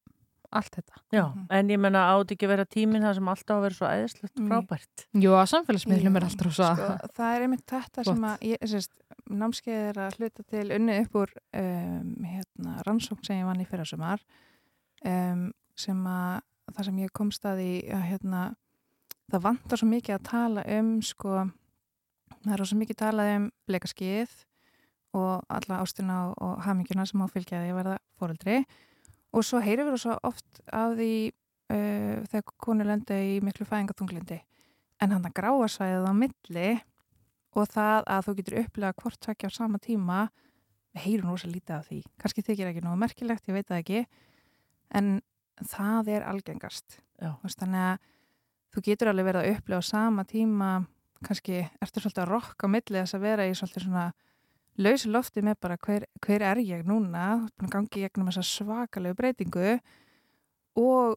[0.54, 1.00] allt þetta.
[1.12, 1.46] Já, Mhm.
[1.50, 4.38] en ég menna átt ekki að vera tíminn það sem alltaf að vera svo æðislegt
[4.40, 4.48] Mm.
[4.48, 5.06] frábært.
[5.14, 8.40] Jú, að samfélagsmiðlum er alltaf rosa sko, það er einmitt þetta sem Flott.
[8.40, 8.90] að ég, sérst,
[9.30, 13.66] námskeið er að hluta til unni upp úr um, hérna, rannsókn sem ég vann í
[13.66, 14.20] fyrra sumar
[15.04, 16.40] um, sem að
[16.72, 18.54] það sem ég komst að í að hérna,
[19.30, 21.50] það vantar svo mikið að tala um sko,
[22.44, 24.28] það er svo mikið talað um bleikaskið
[25.14, 28.66] og alla ástina og, og hamingjuna sem áfylgja því að verða fóreldri og
[29.42, 31.14] svo heyrir við svo oft af því
[31.72, 34.38] uh, þegar konu lendi í miklu fæðingatunglindi
[35.02, 36.70] en hann að gráa svæðið á milli
[37.54, 40.20] og það að þú getur upplegað hvort tvekja á sama tíma
[40.94, 42.00] við heyrum rosa lítið af því.
[42.22, 44.02] Kannski þykir ekki nógu merkilegt, ég veit það ekki
[44.94, 45.08] en
[45.70, 47.00] það er algengast.
[47.42, 48.10] Veist, þannig að
[48.74, 50.70] þú getur alveg verið að upplega á sama tíma
[51.24, 54.06] kannski ertu svolítið að rokka á milli þess að vera í svolítið svona
[54.78, 59.78] lausi lofti með bara hver, hver er ég núna gangi gegnum þessa svakalegu breytingu
[60.76, 61.16] og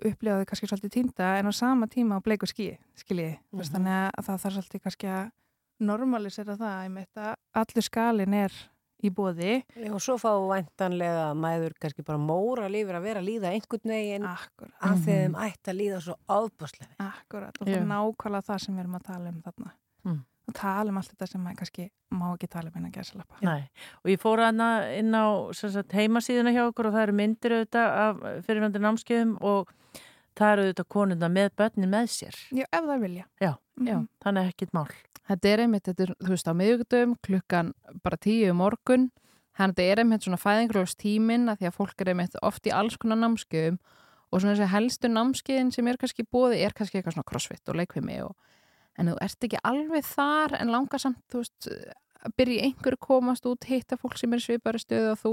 [0.00, 3.70] upplegaði kannski svolítið týnda en á sama tíma á bleiku skí skiljiði, mm Mhm.
[3.74, 5.30] þannig að það þarf svolítið kannski að
[5.80, 8.52] normalisera það einmitt að allur skalin er
[9.02, 9.62] í bóði
[9.92, 14.24] og svo fá væntanlega mæður kannski bara móra lífur að vera að líða einhvern veginn
[14.26, 14.72] Akkurat.
[14.80, 15.34] af því Mhm.
[15.34, 16.94] þeim ætti að líða svo ábúslega.
[16.98, 19.70] Akkurat, og það er nákvæmlega það sem við erum að tala um þarna
[20.04, 20.24] Mm.
[20.50, 23.68] Og tala um allt þetta sem maður kannski má ekki tala um innan gæsalappa Nei,
[24.04, 25.26] og ég fór hana inn á
[25.56, 29.70] sagt, heimasíðuna hjá okkur og það eru myndir auðvitað af fyrirvændi námskeiðum og
[30.38, 32.36] það eru auðvitað konunda með börnin með sér.
[32.54, 33.86] Já, ef það vilja Já, Mhm.
[33.88, 34.86] já, þannig ekkit mál.
[35.30, 37.72] Þetta er einmitt, þetta er, þú veist, á miðugdöfum klukkan
[38.02, 39.10] bara tíu um morgun
[39.56, 42.66] þannig að þetta er einmitt svona fæðingrós tímin að því að fólk er einmitt oft
[42.66, 43.78] í alls konar námskeiðum
[44.32, 47.76] og svona þessi helstu námskeiðin sem er kannski bóði er kannski eitthvað svona crossfit og
[47.76, 48.34] leikvimi og,
[48.98, 51.68] en þú ert ekki alveg þar en langar samt, þú veist
[52.24, 55.32] að byrja í einhverju komast út, hitta fólk sem er svipari stöðu og þú,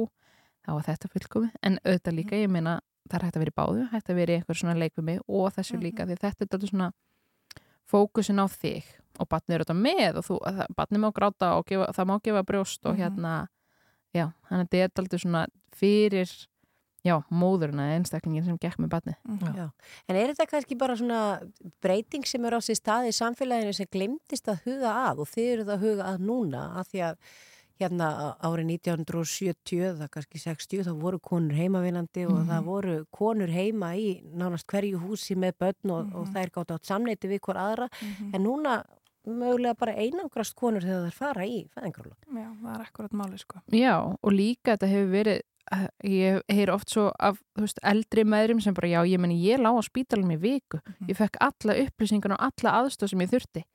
[0.67, 1.51] þá er þetta fullkomið.
[1.63, 2.79] En auðvitað líka, ég meina
[3.09, 5.51] það er hægt að vera í báðu, hægt að vera í einhver svona leikvimi og
[5.55, 6.91] þessu líka, því þetta er þetta svona
[7.87, 8.83] fókusin á þig
[9.17, 10.37] og batnið er auðvitað með og þú,
[10.77, 13.01] batnið má gráta og gefa, það má gefa brjóst og Mhm.
[13.01, 13.47] hérna
[14.13, 16.29] já, þannig að þetta er alltaf svona fyrir
[17.07, 19.17] já, móðurina einstaklingin sem gekk með batnið
[19.57, 19.67] Já.
[20.07, 21.21] En er þetta kannski bara svona
[21.81, 25.51] breyting sem er á sér staði í samfélaginu sem glimtist að huga að og þið
[25.55, 27.21] eruð að huga að núna að því að
[27.77, 28.05] hérna
[28.41, 32.47] árið 1970 það kannski 60 þá voru konur heimavinandi og Mhm.
[32.49, 36.33] það voru konur heima í nánast hverju húsi með börn og, og Mhm.
[36.33, 37.87] þær gátt átt samneiti við hver aðra
[38.33, 38.83] en núna
[39.27, 42.17] mögulega bara einangrast konur þegar þær fara í fæðingaróla.
[42.27, 43.61] Já, það er akkurat máli sko.
[43.75, 45.39] Já, og líka þetta hefur verið
[45.75, 49.61] eh, ég heyr oft svo af veist, eldri meðrum sem bara, já, ég meni ég
[49.61, 53.65] lá á spítalum í viku, ég fekk alla upplýsingar og alla aðstöð sem ég þurfti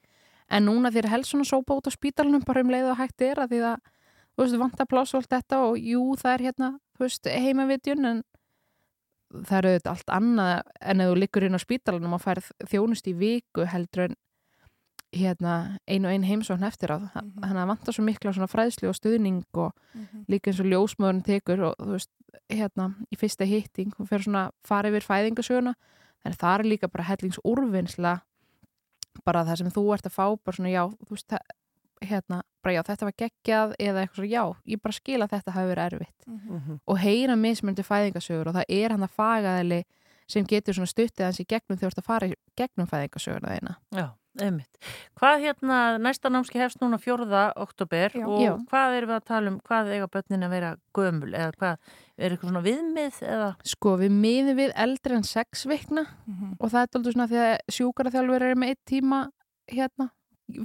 [0.52, 3.40] en núna þegar helst svona sópa út á spítalunum bara um leið og hægt er
[3.40, 3.78] að því að
[4.32, 8.08] þú veist, vanta pláss og allt þetta og jú, það er hérna, þú veist, heimavitjun
[8.10, 8.22] en
[9.32, 13.08] það eru auðvitað allt annað en ef þú liggur inn á spítalunum og færð þjónust
[13.08, 14.18] í viku heldur en
[15.12, 18.88] hérna einu og einu heimsókn eftir á þannig að það vantar svo mikla svona fræðslu
[18.88, 20.24] og stuðning og Mhm.
[20.28, 22.10] líka eins og ljósmöðurinn tekur og þú veist,
[22.48, 25.74] hérna í fyrsta hitting, hún fer svona fara yfir fæðingasöguna,
[26.24, 28.20] en það er líka bara hellingsúrvinnsla
[29.24, 31.38] bara það sem þú ert að fá, bara svona já þú veist, það,
[32.02, 35.52] hérna, bara já þetta var geggjað eða eitthvað svo, já, ég bara skil að þetta
[35.52, 36.26] hafi verið erfitt.
[36.26, 36.80] Mhm.
[36.86, 39.82] og heyra mismöndi fæðingasögur og það er hann að fagaðili
[40.26, 43.52] sem getur svona stuttið hans í gegnum þegar þú ert að fara í gegnum fæðingasöguna
[43.52, 44.08] þeina Já,
[44.40, 44.78] einmitt.
[45.20, 47.52] Hvað hérna, næsta námski hefst núna 4.
[47.60, 48.24] oktober Já.
[48.26, 48.52] og Já.
[48.70, 51.76] hvað erum við að tala um, hvað eiga börnin að vera gömul eða hvað,
[52.18, 53.50] er eitthvað svona viðmið eða?
[53.64, 56.56] Sko, við miðum við eldri en sex vikna Mhm.
[56.60, 59.30] og það er aldrei svona því að sjúkaraþjálfur er með eitt tíma
[59.68, 60.10] hérna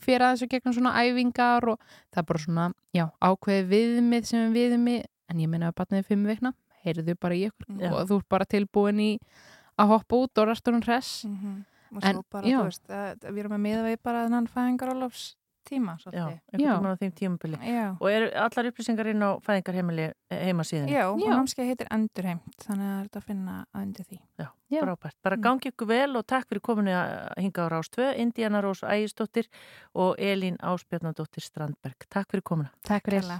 [0.01, 1.79] fyrir að þessu gegnum svona æfingar og
[2.11, 6.05] það er bara svona, já, ákveði viðmið sem við viðmið, en ég meina að batnaði
[6.07, 6.53] fimm vikna,
[6.83, 7.91] heyrðu bara í ykkur Já.
[7.93, 9.19] og þú ert bara tilbúin í
[9.77, 11.65] að hoppa út og restur hún hress Mhm.
[11.67, 15.27] Og En, bara, veist, að, að við erum að miða við bara þennan fæðingarólofs
[15.67, 15.97] tíma,
[17.67, 17.85] Já.
[17.99, 20.93] Og eru allar upplýsingar inn á fæðingarheimili heimasíðinu?
[20.93, 24.19] Já, og námskeið heitir Endurheimt, þannig að það er þetta að finna að undir því.
[24.39, 24.81] Já, Já.
[24.85, 25.17] frábært.
[25.27, 28.83] Bara gangi ykkur vel og takk fyrir kominu að hinga á Rás 2, Indiana Rós
[28.87, 29.51] Ægisdóttir
[29.93, 32.07] og Elín Áspjarnadóttir Strandberg.
[32.07, 32.73] Takk fyrir kominu.
[32.87, 33.39] Takk fyrir.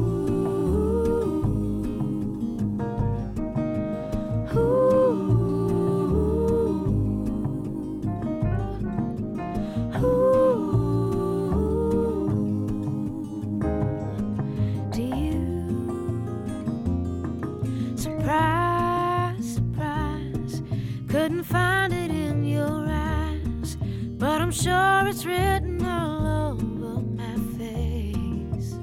[24.63, 28.75] Sure it's written all over my face.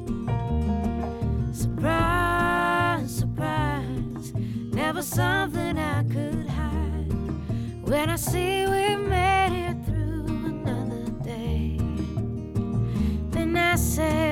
[1.52, 4.32] Surprise, surprise,
[4.72, 7.12] never something I could hide.
[7.82, 11.78] When I see we made it through another day,
[13.30, 14.27] then I say,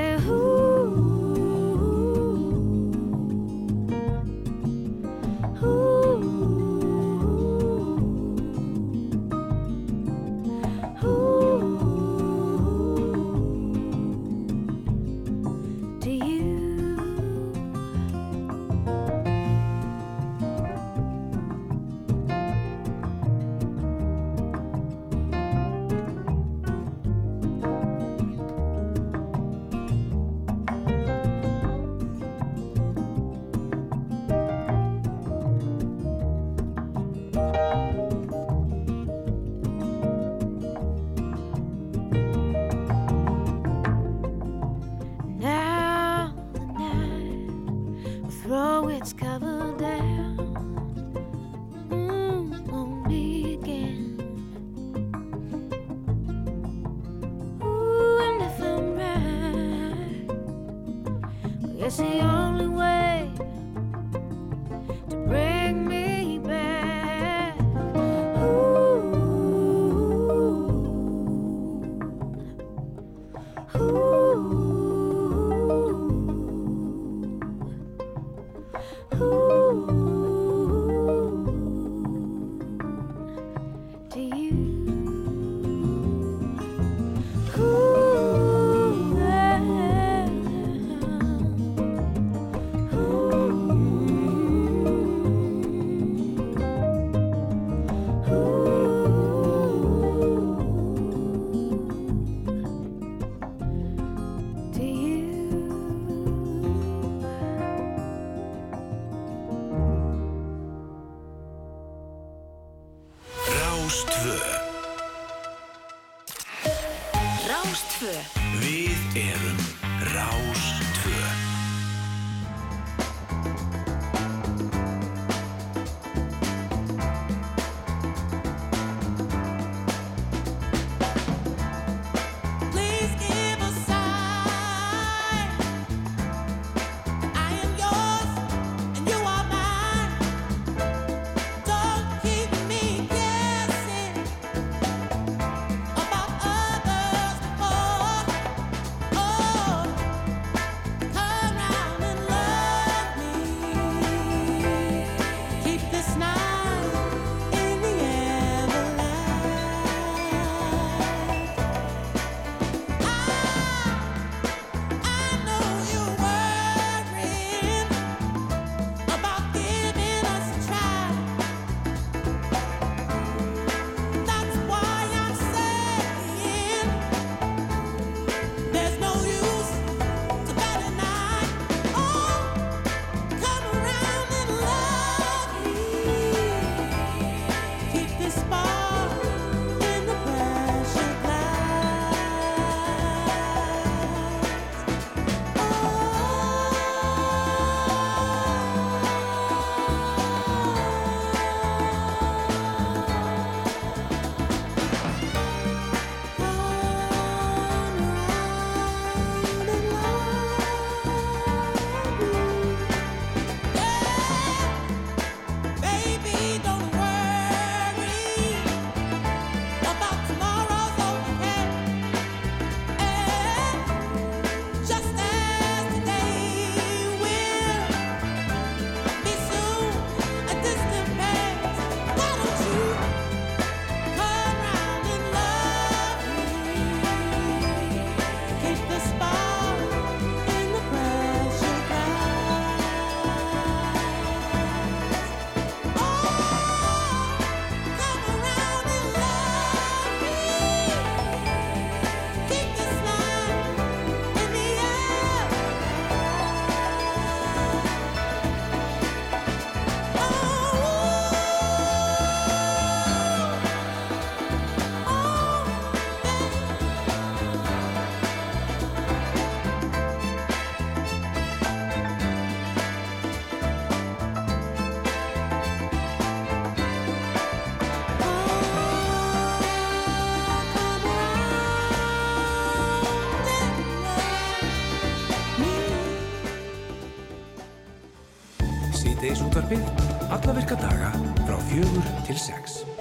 [291.76, 292.95] fjögur til sex.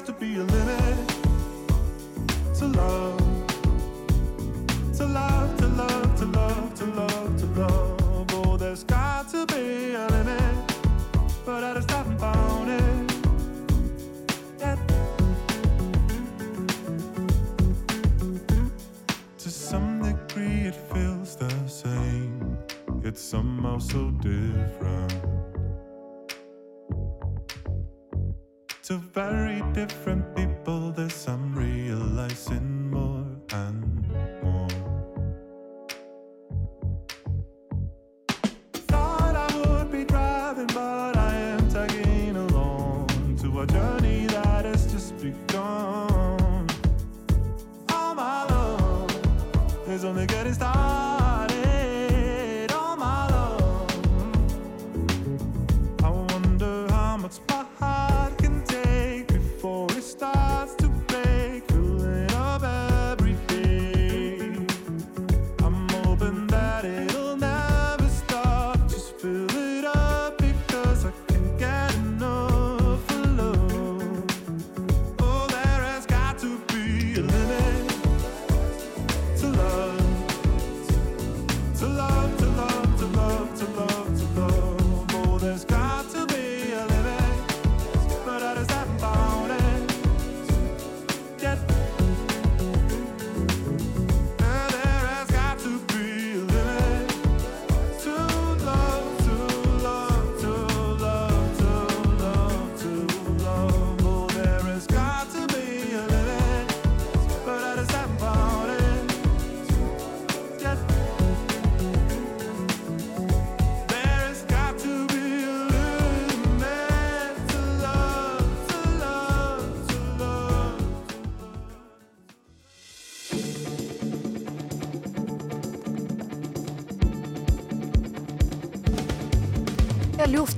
[0.00, 1.08] has to be a limit
[2.54, 3.19] to love.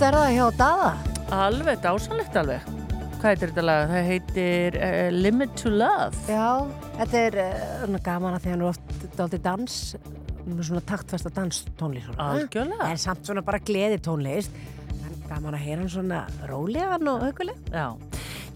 [0.03, 0.86] Ljúft er það hjá Dada.
[1.30, 2.64] Alveg, dásanlegt alveg.
[3.20, 3.82] Hvað heitir þetta lag?
[3.86, 6.18] Það heitir uh, Limit to Love.
[6.26, 6.48] Já,
[6.96, 9.76] þetta er uh, gaman að því hann er oft dálítið dans,
[10.59, 12.11] svona taktfesta danstónlist.
[12.18, 12.88] Algjörlega.
[12.88, 14.59] En samt svona bara gleði tónlist.
[14.90, 17.62] En gaman að heyra hann svona rólegan og aukuleg.
[17.70, 17.86] Já.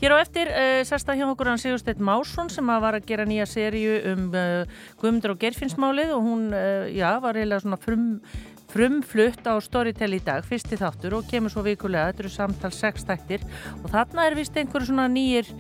[0.03, 3.29] Hér á eftir uh, sérsta hjá okkur hann Sigursteinn Másson sem að var að gera
[3.31, 8.11] nýja seríu um uh, Guðmundur og Gerfinnsmálið og hún, uh, já, var eiginlega svona frum,
[8.77, 13.07] frumflutt á Storytel í dag, fyrsti þáttur og kemur svo vikulega, þetta eru samtal sex
[13.09, 13.45] þættir
[13.81, 15.55] og þarna er vist einhverju svona nýjir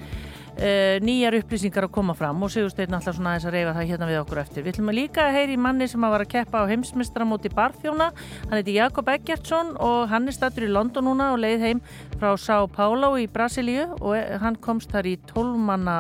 [0.56, 4.06] Uh, nýjar upplýsingar að koma fram og Sigursteinn alltaf svona aðeins að reyfa það hérna
[4.08, 4.64] við okkur eftir.
[4.64, 8.06] Við ætlum að líka að heyri manni sem að var að keppa á heimsmestramóti barþjóna.
[8.46, 11.84] Hann heiti Jakob Eggertsson og hann er stattur í London núna og leið heim
[12.16, 15.98] frá São Paulo í Brasilíu og eh, hann komst þar í tólmanna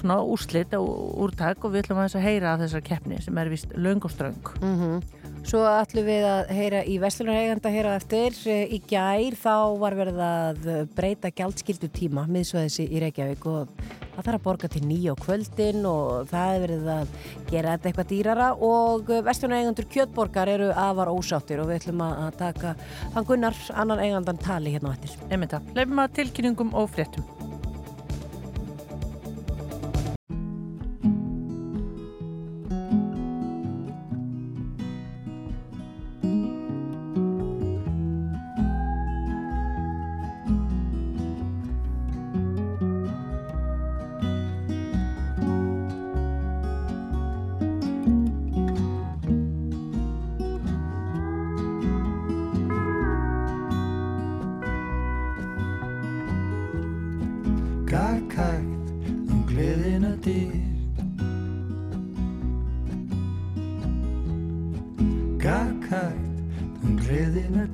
[0.00, 3.52] svona úrslit og úrtak og við ætlum að að heyra af þessar keppni sem er
[3.52, 4.40] vist löng og ströng.
[5.46, 8.34] Svo ætlum við að heyra í Veslunareiganda hér á eftir.
[8.50, 10.66] Í gær þá var verið að
[10.96, 13.70] breyta gjaldskildu tíma miðsvæðis í Reykjavík og
[14.16, 17.14] það þarf að borga til nýja á kvöldin og það er verið að
[17.52, 22.38] gera þetta eitthvað dýrara og Veslunareigandur kjötborgar eru afar ósáttir og við ætlum að að
[22.42, 22.76] taka
[23.14, 25.14] hann Gunnar annan eigandan tali hérna á.
[25.30, 25.74] Einmitt það.
[25.78, 27.35] Leifum að tilkynningum og fréttum.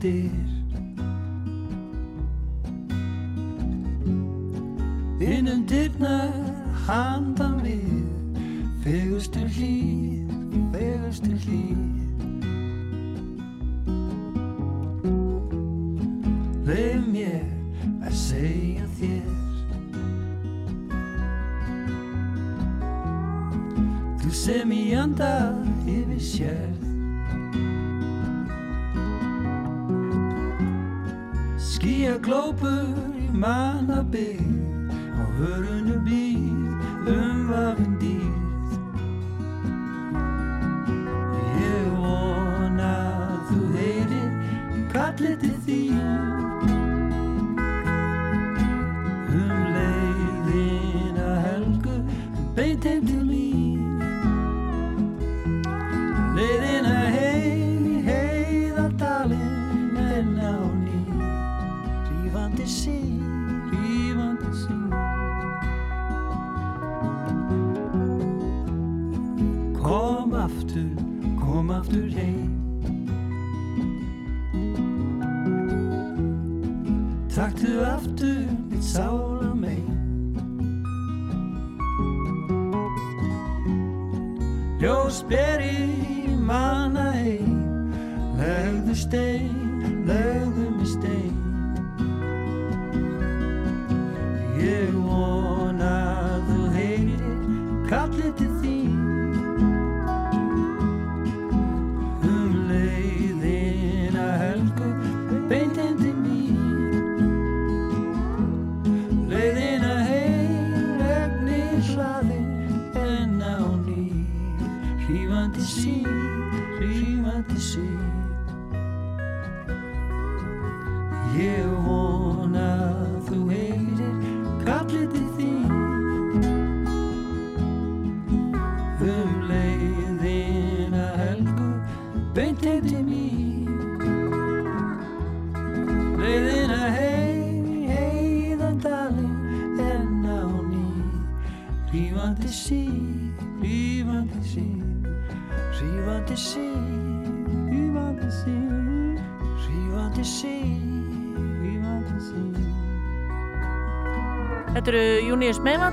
[0.02, 0.61] did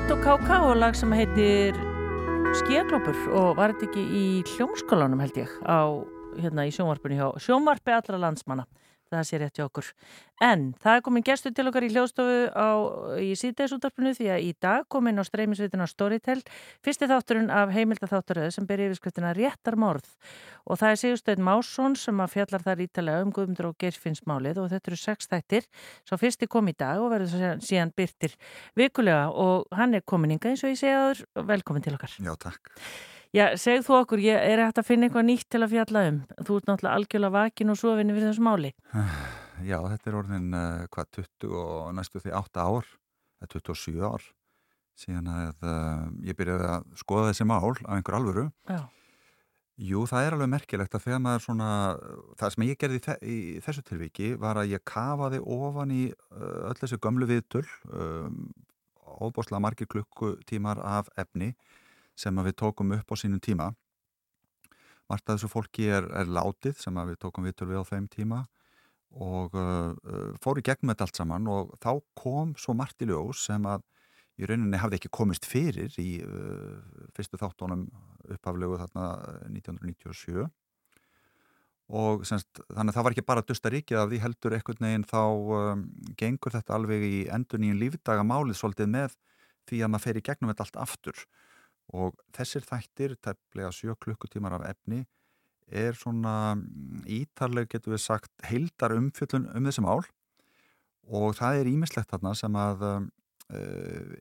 [0.10, 0.55] Meivand og K.K.
[0.66, 1.76] og lag sem heitir
[2.57, 4.22] Skíaglópur og var þetta ekki í
[4.55, 5.86] hljómskólanum held ég á
[6.34, 8.66] hérna í sjónvarpinu hjá sjónvarpi allra landsmanna
[9.18, 9.89] það sé rétt hjá okkur.
[10.39, 12.70] En það er komin gestur til okkar í hljóðstofu á,
[13.20, 16.38] í síðdegisútarpinu því að í dag kom inn á streymisvitin á Storytel
[16.86, 20.07] fyrsti þátturinn af heimildatháttaröðu sem ber yfirskriftina Réttarmorð
[20.64, 24.72] og það er Sigursteinn Másson sem að fjallar þar ítalega um Guðmundur og Geirfinnsmálið og
[24.72, 25.70] þetta eru sex þættir
[26.07, 28.39] svo fyrsti kom í dag og verður síðan, byrtir
[28.80, 32.16] vikulega og hann er komin inga eins og ég segja þur velkomin til okkar.
[32.16, 32.72] Já, takk.
[33.30, 36.15] Já, segð þú okkur, ég er hægt að finna eitthvað nýtt til að fjalla um.
[36.41, 38.71] Þú ert náttúrulega algjörlega vakin og sofinni fyrir þessu máli.
[39.69, 42.88] Já, þetta er orðin uh, hvað 20 og næstu því 8 ár,
[43.43, 44.30] eða 27 ár
[44.99, 48.45] síðan að uh, ég byrjaði að skoða þessi mál af einhver alvöru.
[48.67, 48.82] Já.
[49.80, 51.69] Jú, það er alveg merkilegt að þegar maður svona,
[52.39, 56.01] það sem ég gerði í, þe í þessu tilviki var að ég kafaði ofan í
[56.09, 58.49] uh, öll þessu gömlu viðtöl, um,
[59.21, 61.53] óbáslega margir klukkutímar af efni
[62.20, 63.72] sem við tókum upp á sínum tíma.
[65.09, 68.43] Marta þessu fólki er, er látið sem við tókum viðtöl við á þeim tíma
[69.09, 73.09] og uh, uh, fór í gegnum þetta allt saman og þá kom svo margt í
[73.09, 73.82] ljós sem að
[74.39, 76.78] í rauninni hafði ekki komist fyrir í uh,
[77.17, 77.88] fyrstu þáttónum
[78.30, 79.07] upphaflegu þarna
[79.49, 80.45] 1997
[81.89, 85.07] og semst, þannig að það var ekki bara dusta ríkið af því heldur einhvern veginn
[85.09, 85.84] þá um,
[86.20, 89.15] gengur þetta alveg í endur nýjum lífdaga málið svolítið með
[89.70, 91.24] því að maður fer í gegnum þetta allt aftur
[91.95, 95.03] og þessir þættir, tæplega sjö klukkutímar af efni
[95.69, 100.03] er svona mm, ítarleg getur við sagt heildar umfjöllun um þessi mál.
[101.09, 103.01] Og það er ímislegt þarna sem að uh,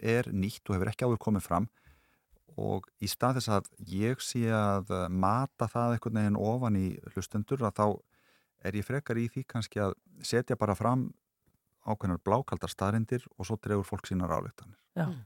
[0.00, 1.68] er nýtt og hefur ekki áður komið fram.
[2.58, 7.62] Og í stað þess að ég sé að mata það einhvern veginn ofan í hlustendur
[7.68, 7.86] að þá
[8.66, 9.94] er ég frekar í því kannski að
[10.26, 11.10] setja bara fram
[11.86, 14.78] ákveðnar blákaldar staðrindir og svo dregur fólk sínar álíktanir.
[14.98, 15.20] Mm.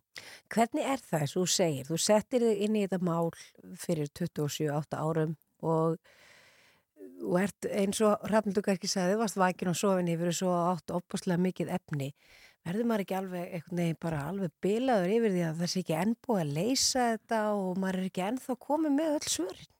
[0.52, 1.86] Hvernig er það eins og þú segir?
[1.88, 3.30] Þú settir þig inn í þetta mál
[3.80, 5.96] fyrir 27-8 árum og
[7.22, 11.40] og ert eins og Rafnildur ekki sagði, varst vakin og sofin yfir svo átt opaslega
[11.42, 12.10] mikið efni
[12.66, 16.16] verður maður ekki alveg, veginn bara alveg bilaður yfir því að það sé ekki enn
[16.26, 19.71] búið að leysa þetta og maður er ekki ennþá komið með öll svörin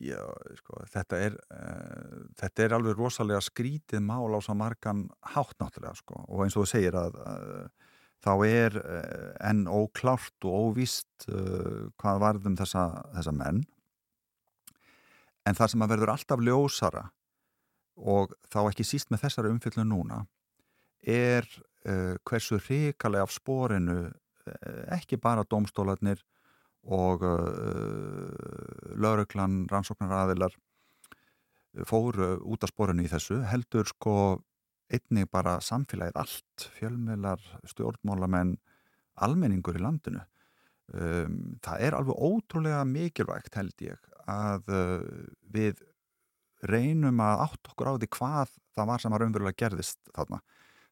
[0.00, 0.20] Já,
[0.56, 5.98] sko, þetta er uh, þetta er alveg rosalega skrítið mál á svo margan hátt náttúrulega,
[5.98, 7.90] sko, og eins og þú segir að uh,
[8.24, 13.60] þá er uh, enn óklárt og óvíst hvað varðum þessa, þessa menn.
[15.44, 17.04] En það sem að verður alltaf ljósara
[18.00, 20.22] og þá ekki síst með þessari umfyllu núna
[21.04, 21.44] er
[22.28, 23.98] hversu ríkalega af spórinu
[24.96, 26.20] ekki bara domstólarnir
[26.88, 30.54] og uh, lauruglan, rannsóknar aðilar
[31.86, 34.14] fóru út af sporinu í þessu, heldur sko
[34.90, 38.56] einnig bara samfélagið allt, fjölmiðlar, stjórnmálamenn,
[39.22, 40.24] almenningur í landinu.
[40.90, 45.04] Um, það er alveg ótrúlega mikilvægt held ég að uh,
[45.54, 45.84] við
[46.66, 50.40] reynum að átt okkur á því hvað það var sem að raunverulega gerðist þarna.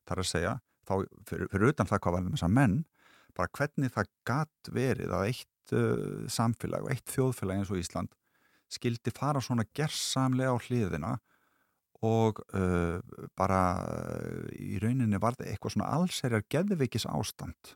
[0.07, 0.55] Það er að segja,
[0.87, 0.95] þá,
[1.29, 2.79] fyrir, fyrir utan það hvað var þessar menn,
[3.37, 8.15] bara hvernig það gatt verið að eitt uh, samfélag og eitt þjóðfélag eins og Ísland
[8.69, 11.13] skildi fara svona gerðsamlega á hliðina
[12.05, 13.01] og uh,
[13.39, 17.75] bara uh, í rauninni var það eitthvað svona allserjar geðvikis ástand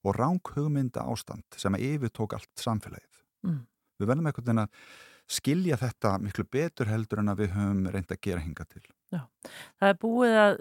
[0.00, 3.20] og ránk hugmynda ástand sem að yfirtók allt samfélagið.
[3.46, 3.62] Mm.
[4.00, 4.80] Við verðum eitthvað að
[5.30, 8.82] skilja þetta miklu betur heldur en að við höfum reynd að gera hinga til.
[9.10, 9.24] Já,
[9.80, 10.52] það er búið að,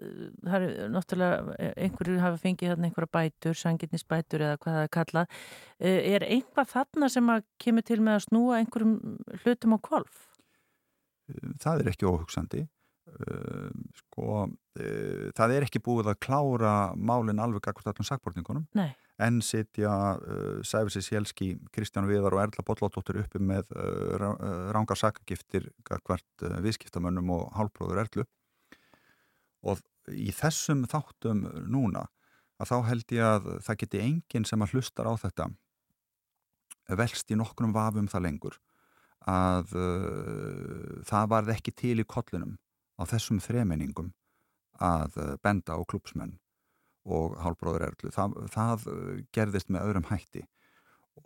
[0.46, 5.38] það er náttúrulega, einhverju hafa fengið þarna einhverja bætur, sanginnisbætur eða hvað það er kallað.
[5.80, 8.96] Eh, Er einhvað þarna sem að kemur til með að snúa einhverjum
[9.44, 10.26] hlutum á kvolf?
[11.62, 12.66] Það er ekki óhugsandi.
[13.98, 14.48] Sko,
[15.38, 18.92] það er ekki búið að klára málinn alveg akkvæmt allum sakbortningunum Nei.
[19.20, 23.74] En sitja uh, Sæfissi Sjálski, Kristján Viðar og Erla Bollóttóttir uppi með
[24.74, 28.28] rángar sakagiftir akkvæmt viðskiptamönnum og hálfbróður Erlu.
[29.68, 29.82] Og
[30.16, 32.08] í þessum þáttum núna
[32.60, 35.50] að þá held ég að það geti enginn sem að hlustar á þetta
[36.98, 38.58] velst í nokkrum vafum það lengur
[39.30, 42.56] að uh, það varð ekki til í kollinum
[43.00, 44.14] á þessum þremenningum
[44.80, 46.38] að uh, benda á klúpsmenn
[47.10, 48.14] og hálfbróður erlu.
[48.14, 50.46] Það, það uh, gerðist með öðrum hætti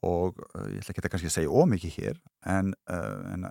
[0.01, 2.19] og uh, ég ætla ekki að kannski segja ómikið hér
[2.49, 3.45] en, uh, en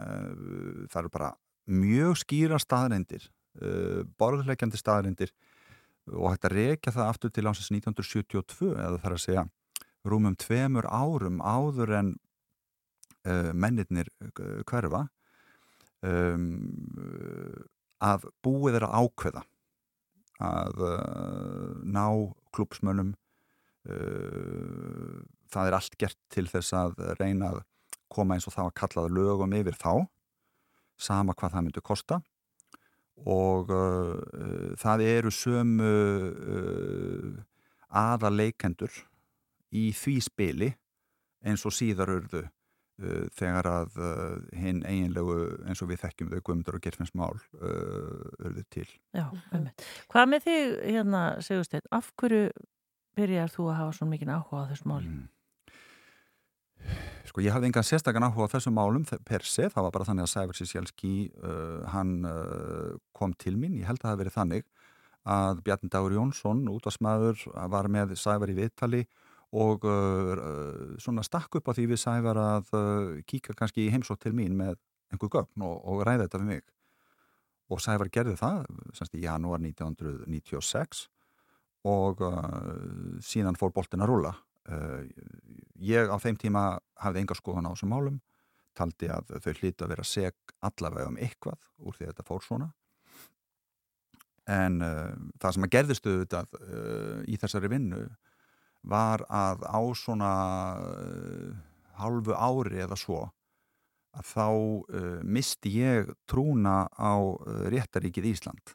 [0.90, 1.30] það eru bara
[1.70, 3.28] mjög skýra staðreindir,
[3.62, 5.32] uh, borðlegjandi staðreindir
[6.10, 9.46] og hægt að rekja það aftur til ásins 1972 eða þar að segja
[10.02, 12.14] rúmum tveimur árum áður en
[13.54, 14.08] mennirnir
[14.66, 15.04] hverfa
[16.02, 16.48] um,
[18.02, 19.44] að búið er að ákveða
[20.42, 22.06] að uh, ná
[22.54, 23.12] klúpsmönnum
[23.88, 25.20] uh,
[25.52, 27.62] það er allt gert til þess að reyna að
[28.12, 29.92] koma eins og það var kallað lögum yfir þá
[31.00, 32.20] sama hvað það myndi kosta.
[33.28, 35.92] Og uh, það eru sömu
[36.32, 37.32] uh,
[38.02, 38.92] aðaleikendur
[39.72, 40.70] í því spili
[41.44, 42.46] eins og síðar urðu
[43.00, 45.36] þegar að uh, hinn eiginlegu
[45.66, 48.86] eins og við þekkjum þau guðmundur og gerfins mál uh, til.
[49.16, 49.86] Já, einmitt.
[50.12, 52.50] Hvað með þig, hérna, Sigursteinn, af hverju
[53.18, 55.12] byrjar þú að hafa svona mikið áhuga á þessum máli?
[55.12, 55.30] Mm.
[57.28, 60.26] Sko ég hafði engan sérstakann áhuga á þessum málum per se, það var bara þannig
[60.26, 64.38] að Sæfur Sísjálski, uh, hann uh, kom til mín, ég held að það hafi verið
[64.38, 64.70] þannig
[65.32, 69.04] að Bjarni Dagur Jónsson, útvarsmaður, var með Sæfur í viðtali
[69.52, 74.22] og uh, svona stakk upp á því við Sæfur að uh, kíka kannski í heimsótt
[74.24, 74.78] til mín með
[75.12, 76.64] einhver gögn og, og ræða þetta við mig.
[77.72, 78.64] Og Sæfur gerði það,
[78.96, 81.06] semst í janúar 1996
[81.88, 84.34] og uh, síðan fór boltin að rúla.
[84.62, 85.04] Uh,
[85.82, 86.66] ég á þeim tíma
[87.02, 88.20] hafði enga skoðan á þessum málum
[88.78, 92.44] taldi að þau hlýtu að vera seg allavega um eitthvað úr því að þetta fór
[92.46, 92.68] svona
[94.50, 98.02] en uh, það sem að gerðistu þetta uh, í þessari vinnu
[98.82, 100.32] var að á svona
[102.00, 103.24] halvu ári eða svo
[104.12, 104.46] að þá
[105.24, 107.14] misti ég trúna á
[107.72, 108.74] réttaríkið Ísland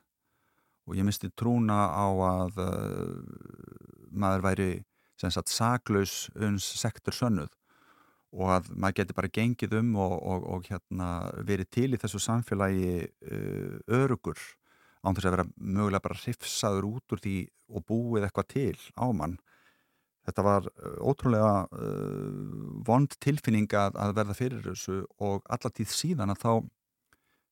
[0.88, 2.62] og ég misti trúna á að
[4.10, 4.72] maður væri
[5.20, 7.52] sem sagt saklaus uns sektur sönnuð
[8.38, 11.10] og að maður geti bara gengið um og, og, og hérna
[11.48, 14.40] verið til í þessu samfélagi uh, örugur
[15.04, 17.38] án þess að vera mögulega bara hrifsaður út úr því
[17.72, 19.38] og búið eitthvað til á mann.
[20.28, 22.32] Þetta var uh, ótrúlega uh,
[22.88, 26.52] vond tilfinning að, að verða fyrir þessu og allatíð síðan að þá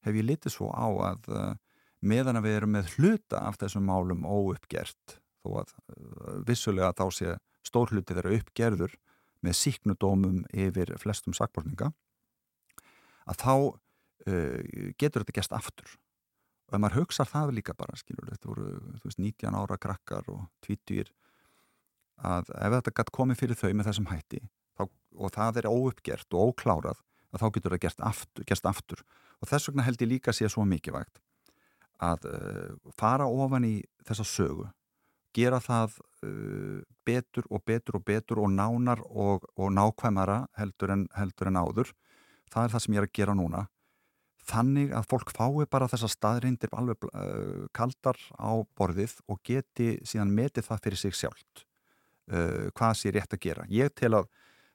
[0.06, 1.30] hef ég litið svo á að
[2.06, 5.72] meðan að við erum með hluta af þessum málum óuppgert þó að
[6.46, 8.94] vissulega þá sé stór hluti þeirra uppgerður
[9.46, 11.92] með síknudómum yfir flestum sakbortninga
[13.26, 14.60] að þá uh,
[15.00, 15.96] getur þetta gæst aftur.
[16.66, 18.70] Og ef maður hugsa það líka bara skilur, þetta voru
[19.04, 21.12] veist, 19 ára krakkar og tvítýr
[22.18, 24.42] að ef þetta gætt komið fyrir þau með þessum hætti
[24.78, 27.04] þá, og það er óuppgert og óklárað
[27.36, 29.04] að þá getur þetta gæst aftur, gæst aftur
[29.42, 31.22] og þess vegna held ég líka að sé svo mikið vægt
[32.04, 33.76] að uh, fara ofan í
[34.08, 34.70] þessa sögu
[35.36, 41.08] gera það uh, betur og betur og betur og nánar og, og nákvæmara heldur en,
[41.16, 41.94] heldur en áður.
[42.52, 43.66] Það er það sem ég er að gera núna.
[44.46, 50.34] Þannig að fólk fái bara þessa staðrindir alveg uh, kaldar á borðið og geti síðan
[50.38, 51.66] metið það fyrir sig sjálft.
[52.26, 53.68] Uh, hvað sé rétt að gera.
[53.70, 54.30] Ég tel að,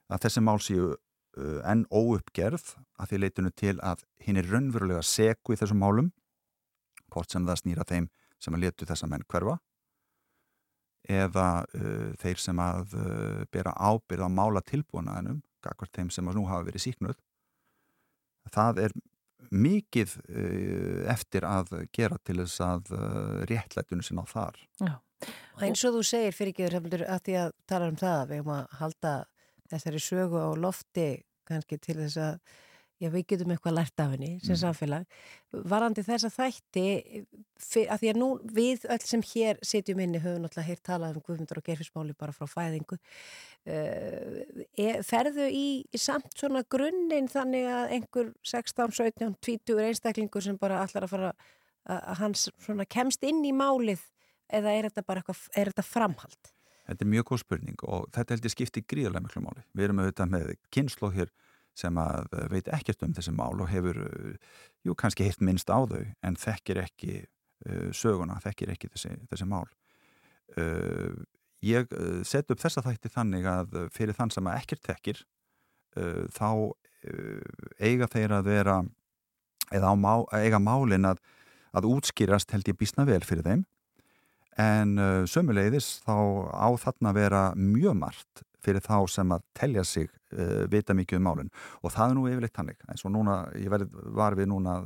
[0.07, 0.93] að þessi mál séu
[1.63, 6.09] enn óuppgerð að því leitinu til að hinn er raunverulega seku í þessum málum
[7.07, 8.09] hvort sem það snýra þeim
[8.41, 9.55] sem að letu þessa menn hverfa
[11.09, 16.37] eða uh, þeir sem að uh, bera ábyrð á mála tilbúnaðinum, akkvært þeim sem að
[16.37, 17.17] nú hafa verið síknuð.
[18.53, 18.95] Það er
[19.49, 22.93] mikið uh, eftir að gera til þess að
[23.49, 24.61] réttlætunum sinna á þar.
[24.81, 24.93] Já.
[25.57, 28.41] Og eins og þú segir fyrir ekki hefur að því að tala um það, við
[28.41, 29.13] erum að halda
[29.71, 31.07] þessari sögu á lofti
[31.47, 32.35] kannski til þess að
[33.01, 34.59] já, við getum eitthvað lært af henni sem mm.
[34.61, 35.21] samfélag.
[35.71, 36.85] Varandi þess að þætti
[37.61, 41.17] fyr, að því að nú við öll sem hér sitjum inni höfum náttúrulega heyrt talað
[41.17, 44.37] um Guðmundur og Gerfismáli bara frá fæðingu uh,
[44.77, 50.61] er, ferðu í, í samt svona grunninn þannig að einhver 16, 17, 20 einstaklingur sem
[50.61, 51.33] bara allar að fara
[51.89, 54.03] að hans svona kemst inn í málið
[54.51, 56.51] eða er þetta bara eitthvað, er þetta framhald?
[56.89, 59.63] Þetta er mjög góð spurning og þetta held ég skipti gríðarlega miklu máli.
[59.77, 61.33] Við erum auðvitað með kynnslóð hér
[61.77, 65.71] sem að eh, veit ekkert um þessi mál og hefur, uh, jú, kannski heilt minnst
[65.71, 69.69] á þau en þekkir ekki uh, söguna, þekkir ekki þessi, þessi mál.
[70.59, 71.15] Uh,
[71.63, 71.93] ég
[72.27, 75.19] set upp þessa þætti þannig að fyrir þann sem að ekkert þekkir
[76.01, 76.49] uh, þá
[77.81, 78.73] eiga þeir að vera
[79.73, 81.21] eða má, eiga málin að,
[81.73, 83.63] að útskýrast held ég bísna vel fyrir þeim
[84.59, 86.15] en uh, sömuleiðis þá
[86.51, 91.27] á þarna vera mjög margt fyrir þá sem að telja sig uh, vita mikið um
[91.29, 94.81] málinn og það er nú yfirleitt hannig eins og núna, ég verð, var við núna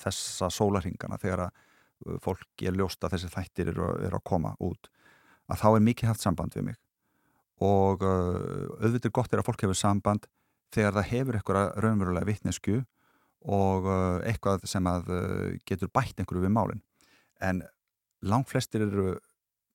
[0.00, 4.54] þessa sólarhingana þegar að uh, fólk er ljóst að þessi þættir eru, eru að koma
[4.64, 4.90] út
[5.50, 6.80] að þá er mikið haft samband við mig.
[7.64, 10.26] Og uh, auðvitað er gott er að fólk hefur samband
[10.74, 12.80] þegar það hefur eitthvað raunverulega vittnesku
[13.44, 16.82] og uh, eitthvað sem að uh, getur bætt einhverju við málinn
[17.44, 17.62] en
[18.24, 19.16] langt flestir eru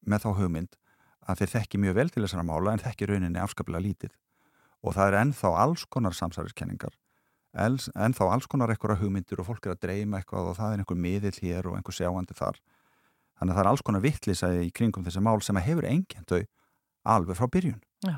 [0.07, 0.77] með þá hugmynd
[1.29, 4.15] að þeir þekki mjög vel til þessara mála en þekki rauninni afskaplega lítið
[4.79, 6.95] og það er ennþá alls konar samsæriskenningar
[7.53, 11.01] ennþá alls konar eitthvað hugmyndir og fólk er að dreyma eitthvað og það er einhver
[11.05, 12.59] miðill hér og einhver sjáandi þar
[13.39, 16.29] þannig að það er alls konar vittlisa í kringum þessi mál sem að hefur engjönd
[16.29, 16.41] þau
[17.15, 18.17] alveg frá byrjun Já,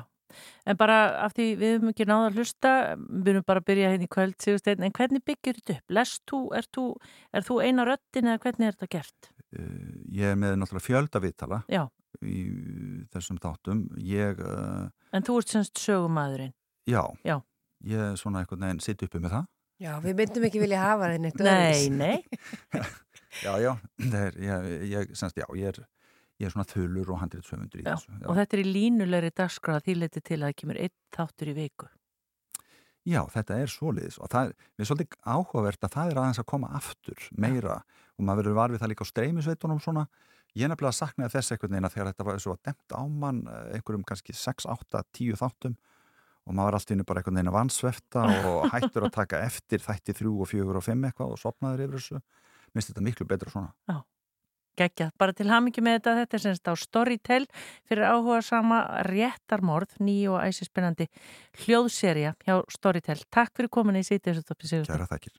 [0.68, 3.92] en bara af því við höfum ekki náða að hlusta, við höfum bara að byrja
[3.94, 5.94] hérna í kvöld, en hvernig byggir þetta upp?
[5.98, 6.86] Lest þú, er þú,
[7.32, 9.32] er þú eina röttin eða hvernig er þetta gert?
[9.52, 11.82] Uh, ég er með náttúrulega fjöldavittala Já.
[12.24, 12.38] í
[13.12, 16.54] þessum þáttum ég, uh, En þú ert semst sögumæðurinn?
[16.88, 17.36] já, Já.
[17.84, 19.48] ég er svona einhvern veginn sitt uppi með það
[19.82, 22.18] Já, við myndum ekki vilja hafa það neitt Nei, nei.
[23.44, 23.72] já, já,
[24.24, 25.82] er, ég, ég, semst, já, ég er
[26.40, 27.94] ég er svona þulur og handrið sömundur í Já.
[27.94, 31.50] þessu Og þetta er í línulegri dagskráð því leiti til að það kemur einn þáttur
[31.52, 31.88] í viku.
[33.08, 36.38] Já, þetta er svoleiðis og það er, mér er svolítið áhugavert að það er aðeins
[36.42, 37.80] að koma aftur meira
[38.14, 40.04] og maður verður varfið það líka á streymisveitunum svona.
[40.52, 42.94] Ég er nefnilega að saknaði þess einhvern veginn að þegar þetta var svo að demt
[42.94, 45.76] á mann eh, einhverjum kannski 6, 8, 10 þáttum
[46.42, 49.82] og maður var allt innu bara einhvern veginn að vansvefta og hættur að taka eftir
[49.82, 52.22] þætti 3 og 4 og 5 eitthvað og sopnaður yfir þessu.
[52.72, 53.72] Minnst þetta miklu betra svona.
[53.90, 53.98] Já.
[54.78, 57.42] Gekja, bara til hamingi með þetta, þetta er semst á Storytel
[57.88, 61.10] fyrir áhuga sama réttarmorð, ný og æsispennandi
[61.64, 63.20] hljóðserja hjá Storytel.
[63.28, 64.40] Takk fyrir komin í sítið.
[64.48, 65.36] Kæra þakkir.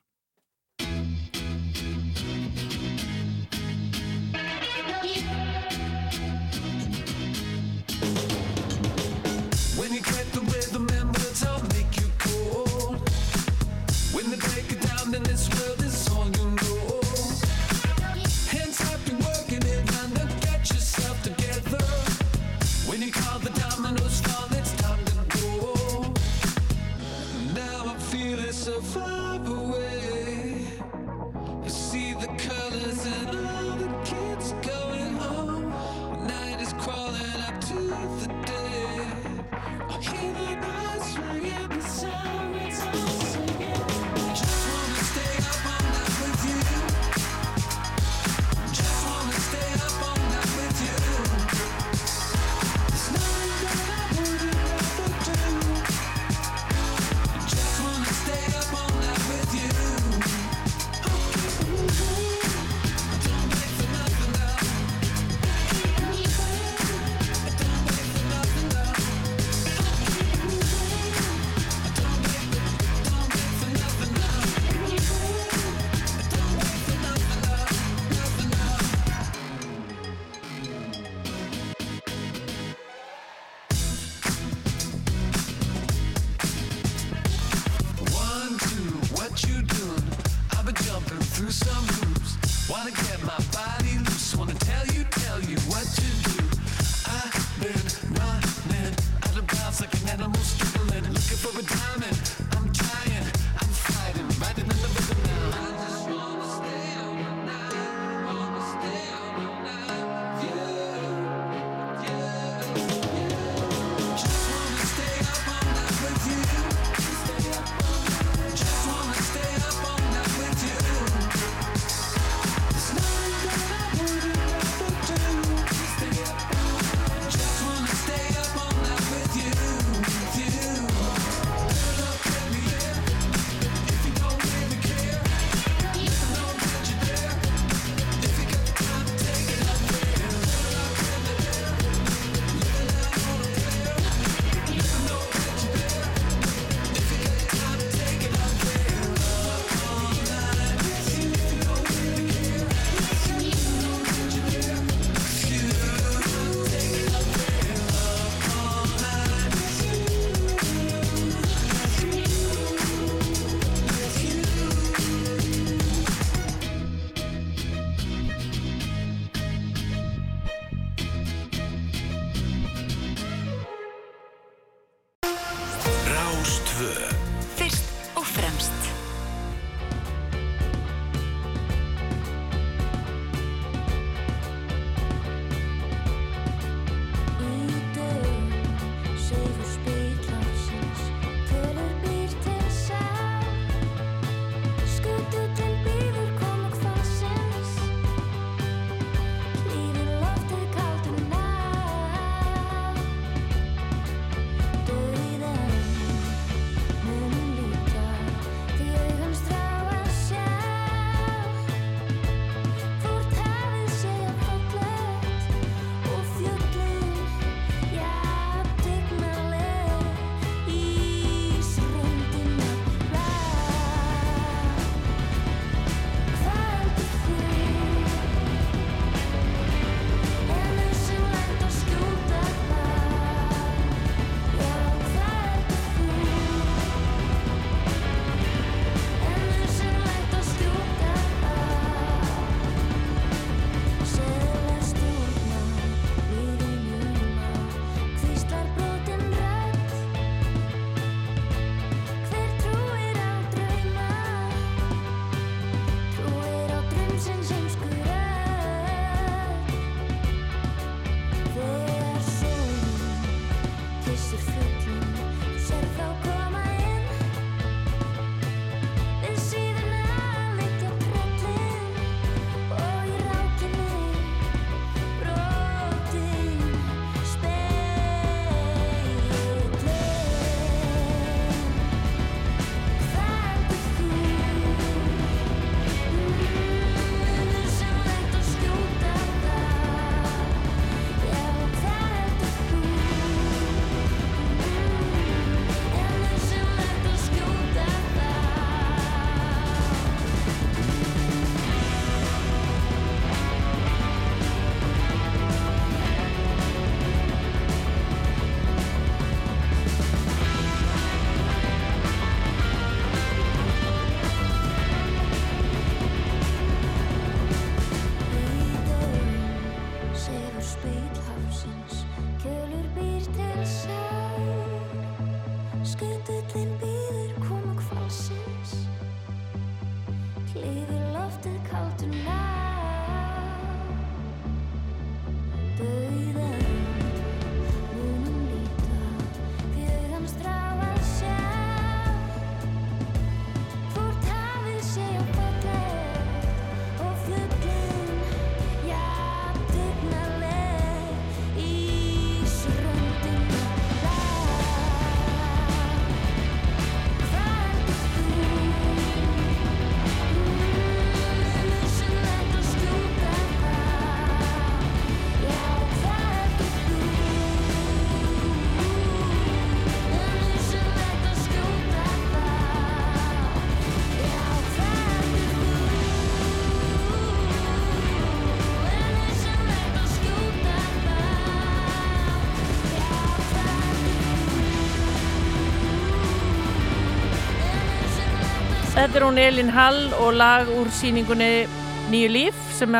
[389.04, 391.66] Þetta er hún Elin Hall og lag úr síningunni
[392.08, 392.94] Nýju líf sem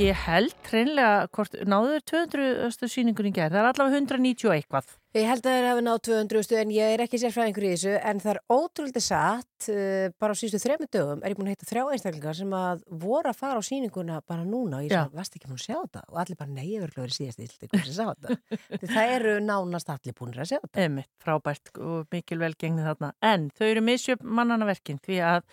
[0.00, 2.90] ég held hreinlega, hvort náður 200.
[2.90, 4.98] síningunni gerð, það er allavega 190 og eitthvað.
[5.12, 7.90] Ég held að þeir hafi náð 200 stu en ég er ekki sérfræðingur í þessu
[8.00, 11.58] en það er ótrúlega satt uh, bara á síðustu þremmu dögum er ég búin að
[11.58, 15.18] heita þrjá einstaklingar sem að voru að fara á síninguna bara núna og ég sagði,
[15.20, 18.06] varst ekki búin að sjá þetta og allir bara neyjurlega verið síðast íldi sem sá
[18.08, 23.12] þetta það eru nánast allir búin að sjá þetta Einmitt, frábært og mikil velgengni þarna.
[23.20, 25.44] En þau eru misjöp mannanaverkin því að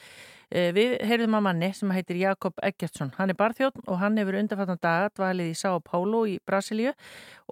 [0.50, 3.12] við heyrðum að manni sem heitir Jakob Eggertsson.
[3.20, 6.96] Hann er barþjóðn og hann hefur undarfattan daga dvalið í São Paulo í Brasilíu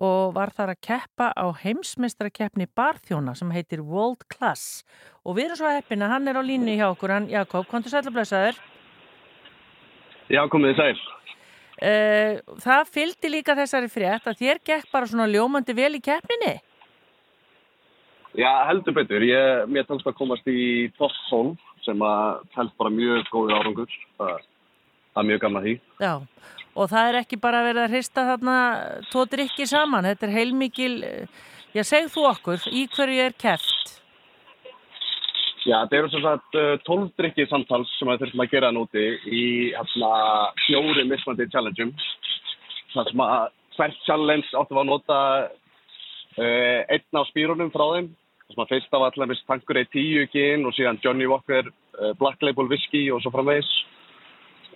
[0.02, 4.82] og var þar að keppa á heimsmeistarakeppni barþjóna sem heitir World Class.
[5.22, 8.14] Og við erum svo að hann er á línu hjá okkur, hann Jakob, kontur sætla
[8.16, 8.58] blessaður.
[10.34, 11.06] Já, komið þið sæl.
[11.78, 11.92] E,
[12.64, 16.56] það fylgdi líka þessari frétt að þér gekk bara svona ljómandi vel í keppninni.
[18.38, 19.24] Já, heldur betur.
[19.26, 24.00] Ég, mér tókst að komast í 12 sem að held bara mjög góðið árangur.
[24.20, 24.48] Það,
[25.14, 25.76] það er mjög gaman því.
[26.04, 26.14] Já,
[26.78, 28.58] og það er ekki bara verið að hrista þarna
[29.12, 33.98] tvo drikki saman, þetta er heilmikil, eh, já segð þú okkur, í hverju er keft?
[35.68, 39.02] Já, það eru sem sagt uh, 12 drikkið samtals sem við þurfum að gera núti
[39.28, 40.12] í hérna
[40.64, 41.92] fjóri mismandi challengeum.
[42.94, 45.18] Það sem að hvert challenge áttum að nota
[46.38, 48.08] uh, einn á spýrunum frá þeim.
[48.48, 52.44] Sem að fyrsta var allaveg tankur ei 10 gin og síðan Johnny Walker uh, Black
[52.46, 53.68] Label Whisky og svo framvegis.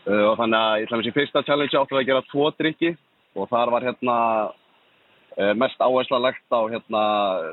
[0.03, 2.91] Uh, og þannig að ég ætla í fyrsta challenge áttum við að gera tvo drikki
[3.39, 4.17] og þar var hérna
[4.49, 7.05] uh, mest áhersla lagt á hérna,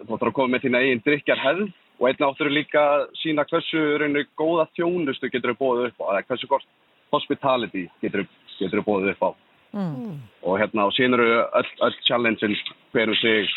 [0.08, 1.64] þú ætlar að koma með þína eigin drikkjar hefð
[1.98, 2.84] og einnig áttur líka
[3.22, 6.68] sína hversu rauninu góða þjónustu getur þú bóðið upp á, eða hversu gott
[7.14, 8.26] hospitality getur
[8.58, 9.30] þú bóðið upp á.
[9.78, 10.18] Mm.
[10.42, 12.54] Og hérna, og síðan eru öll, öll challenge-in
[12.90, 13.50] hverju sig,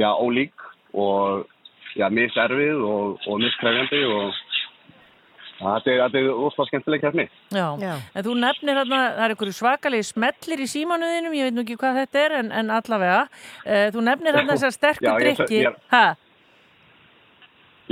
[0.00, 1.44] já, ólík og,
[1.98, 3.40] já, miserfið og, og
[4.14, 4.34] og
[5.60, 7.24] það er, þetta er ósláð skemmtileg kefni.
[7.54, 7.66] Já.
[8.14, 11.76] en þú nefnir hérna, það er einhverju svakalegi smellir í símanuðinum, ég veit nú ekki
[11.80, 13.20] hvað þetta er, en, en allavega,
[13.62, 15.60] uh, þú nefnir hérna þessar sterku Já, ég- drikki,
[15.94, 16.04] hæ?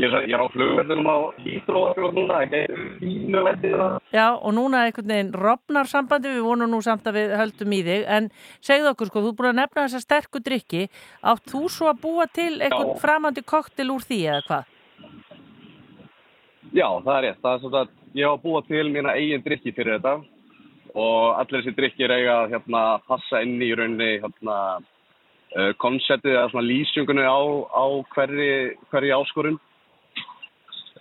[0.01, 2.61] Ég er, er á flugverðinum á Hítróa fyrir núna, ekki
[2.97, 3.97] fínu vettið það.
[4.17, 7.81] Já, og núna einhvern veginn rofnar sambandi, við vonum nú samt að við höldum í
[7.85, 8.31] þig, en
[8.65, 10.87] segðu okkur sko, þú er búin að nefna þessa sterku drikki,
[11.21, 12.79] átt þú svo að búa til Já.
[13.03, 14.71] framandi koktel úr því eða hvað?
[16.73, 17.41] Já, það er rétt.
[17.43, 20.15] Það er svona að ég að búa til mína eigin drikki fyrir þetta
[20.93, 24.57] og allir þessi drikkir eiga að hérna, passa inn í rauninni hérna,
[25.57, 27.41] uh, konseptið eða svona lýsingunni á,
[27.73, 28.49] á hverri,
[28.89, 29.61] hverri áskorun.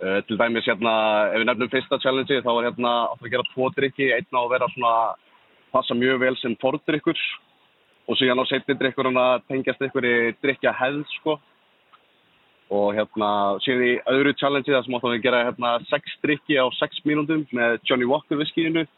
[0.02, 0.92] Uh, til dæmis hérna,
[1.30, 4.48] ef við nefnum fyrsta challenge þá er hérna að gera tvo drikki, einn á að
[4.50, 4.94] vera svona
[5.70, 7.20] passa mjög vel sem fordrykkur
[8.10, 11.36] og síðan á setni drikkurinn að tengjast ykkur í drikja hefð sko.
[12.74, 13.30] Og hérna
[13.62, 16.98] síðan í öðru challenge það sem áttum við að gera hérna sex drikki á sex
[17.06, 18.88] mínúndum með Johnny Walker viskíinu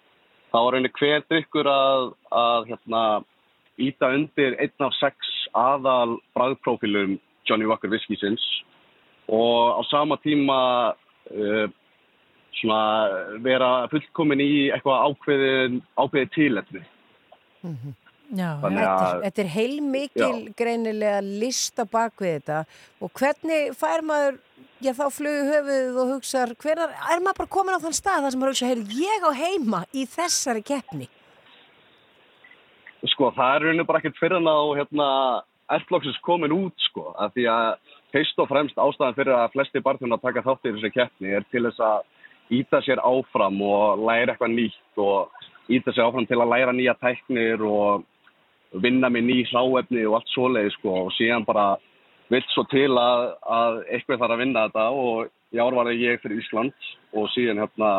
[0.55, 3.03] þá var rauninni hver drikkur að, að hérna
[3.77, 8.55] íta undir einn af sex aðal bræðprófílum Johnny Walker viskísins
[9.29, 10.59] og á sama tíma
[11.33, 11.67] uh,
[12.61, 12.81] svona
[13.45, 16.83] vera fullkomin í eitthvað ákveðin ákveðið tilefni.
[18.35, 22.59] Já, Þannig Þetta, að- þetta er heilmikil greinilega list á bakvið þetta.
[23.05, 24.39] Og hvernig fær maður
[24.85, 28.33] já þá flugu höfuð og hugsa hvernig er maður bara komin á þann stað þar
[28.35, 31.09] sem maður hugsa, heyrðu, ég á heima í þessari keppni?
[33.13, 35.09] Sko, það er rauninu bara ekkert fyrir en að hérna,
[35.81, 37.67] F-flokksins komin út, sko, af því að
[38.15, 41.65] fyrst og fremst ástæðan fyrir að flesti barþjóna taka þátt í þessu keppni er til
[41.67, 46.53] þess að íta sér áfram og læra eitthvað nýtt og íta sér áfram til að
[46.53, 48.05] læra nýja tæknir og
[48.85, 51.75] vinna með ný hláefni og allt svoleiði, sko, og síðan bara
[52.33, 56.23] vill svo til að, að eitthvað þarf að vinna þetta og í ár var ég
[56.23, 57.93] fyrir Ísland og síðan hérna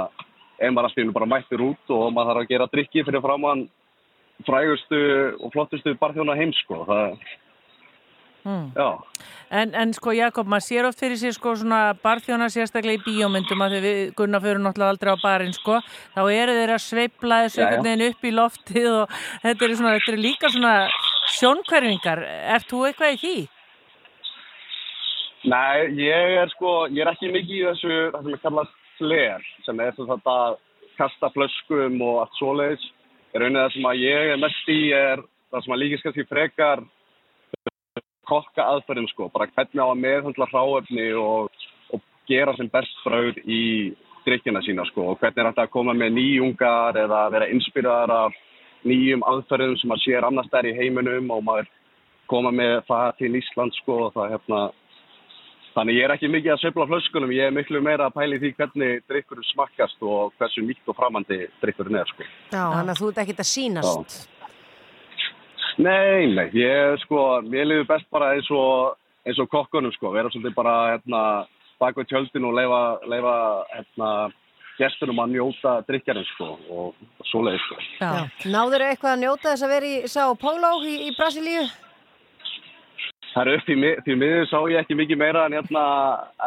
[0.63, 3.65] Emaraspínu bara mættir út og maður þarf að gera drikki fyrir framann
[4.47, 5.01] frægustu
[5.39, 6.83] og flottustu barþjóna heims sko.
[6.87, 7.17] Það,
[8.45, 8.71] Mm.
[8.75, 9.01] já,
[9.53, 13.61] En, en sko Jakob, maður sér oft fyrir sér sko svona barþjóna sérstaklega í bíómyndum
[13.61, 15.79] að því við Gunnar fyrir náttúrulega aldrei á barinn sko,
[16.15, 19.93] þá eru þeir að sveifla þessu einhvern veginn upp í loftið og þetta eru, svona,
[19.99, 20.73] þetta eru líka svona
[21.35, 22.23] sjónkverfingar.
[22.55, 23.35] Ert þú eitthvað í því?
[25.45, 29.47] Nei, ég er sko, ég er ekki mikið í þessu, það sem er kallast flair,
[29.67, 30.59] sem er þetta að
[30.97, 32.89] kasta flöskum og allt svoleiðis.
[33.35, 36.25] Er raunin það sem að ég er mest í er það sem að líkist kannski
[36.31, 36.81] frekar
[38.27, 43.39] kokka aðferðum sko, bara hvernig á að meðhandla hráefni og, og gera sem best brauð
[43.45, 43.61] í
[44.25, 48.39] drikkina sína sko og hvernig er þetta að koma með nýjungar eða vera inspiraðar af
[48.85, 51.69] nýjum aðferðum sem að sér annars þær í heiminum og maður
[52.29, 54.65] koma með það til Ísland sko og það hérna
[55.75, 58.51] Þannig ég er ekki mikið að sveifla flöskunum, ég er miklu meira að pæli því
[58.55, 62.27] hvernig drikkurinn smakkast og hversu nýtt og framandi drikkurinn er, sko.
[62.53, 64.15] Já, þannig að þú ert ekkert að sínast.
[65.77, 68.95] Nei, nei, ég, sko, mér liður best bara eins og,
[69.27, 71.21] eins og kokkunum, sko, vera svolítið bara, hérna,
[71.81, 72.81] bak við tjöldin og leifa,
[73.11, 73.33] leifa,
[73.73, 74.11] hérna,
[74.79, 77.79] gestunum að njóta drikjarinn, sko, og svoleiði, sko.
[77.99, 78.11] Já.
[78.53, 81.65] Náður eitthvað að njóta þess að vera í Sao Paulo í, í Brasilíu?
[83.35, 85.83] Það eru upp í, mi- því miður sá ég ekki mikið meira en, hérna,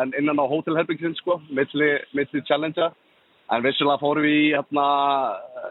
[0.00, 2.88] en innan á hótelherbyggsin, sko, milli, milli challengea.
[3.48, 4.86] En vissulega fórum við í hérna,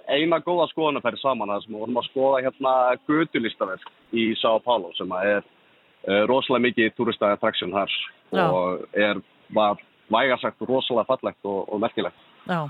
[0.09, 2.71] eina góða skoðanaferð saman þar sem við vorum að skoða hérna
[3.09, 7.93] götulistaverk í Sao Paulo sem er uh, rosalega mikið turista attraction þar
[8.33, 8.47] Já.
[8.47, 9.21] og er
[9.53, 9.77] var
[10.09, 12.25] vægarsagt rosalega fallegt og, og merkilegt.
[12.47, 12.61] Já,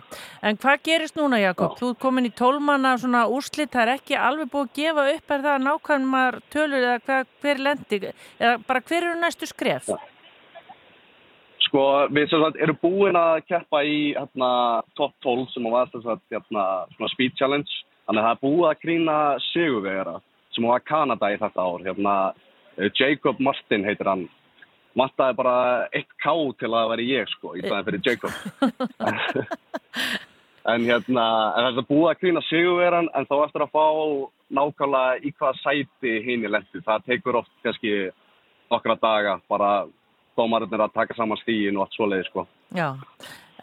[0.41, 1.75] en hvað gerist núna Jakob?
[1.77, 5.33] Þú ert komin í tólmanna svona úrslit, það er ekki alveg búið að gefa upp
[5.35, 7.99] er það nákvæmar tölur eða hver, lendi,
[8.41, 9.91] eða bara hver eru næstu skref?
[11.67, 11.83] Sko,
[12.15, 14.49] við sagt erum búin að keppa í hérna,
[14.95, 16.63] top 12 sem var sagt, hérna,
[16.95, 17.83] svona speed challenge.
[18.07, 19.15] Þannig að það er búið að krýna
[19.49, 20.15] sigurvegara
[20.55, 21.83] sem var Kanada í þetta ár.
[21.83, 22.15] Hérna,
[22.77, 24.27] eh, Jacob Martin heitir hann.
[24.97, 25.57] Vantaði bara
[25.93, 28.31] eitt K til að vera ég, sko, í staðin fyrir Jacob.
[30.71, 31.27] en hérna,
[31.57, 33.85] það er búið að krýna sigurvegaran en þá eftir að fá
[34.57, 36.81] nákvæmlega í hvaða sæti hinn í lendi.
[36.87, 37.93] Það tekur oft kannski
[38.71, 39.71] nokkra daga bara
[40.37, 42.47] dómarinnir að taka saman stígin og allt svoleiði sko.
[42.77, 42.89] Já,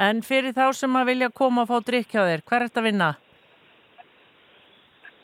[0.06, 2.82] en fyrir þá sem að vilja koma og fá drikk hjá þér, hvað er þetta
[2.82, 3.10] að vinna?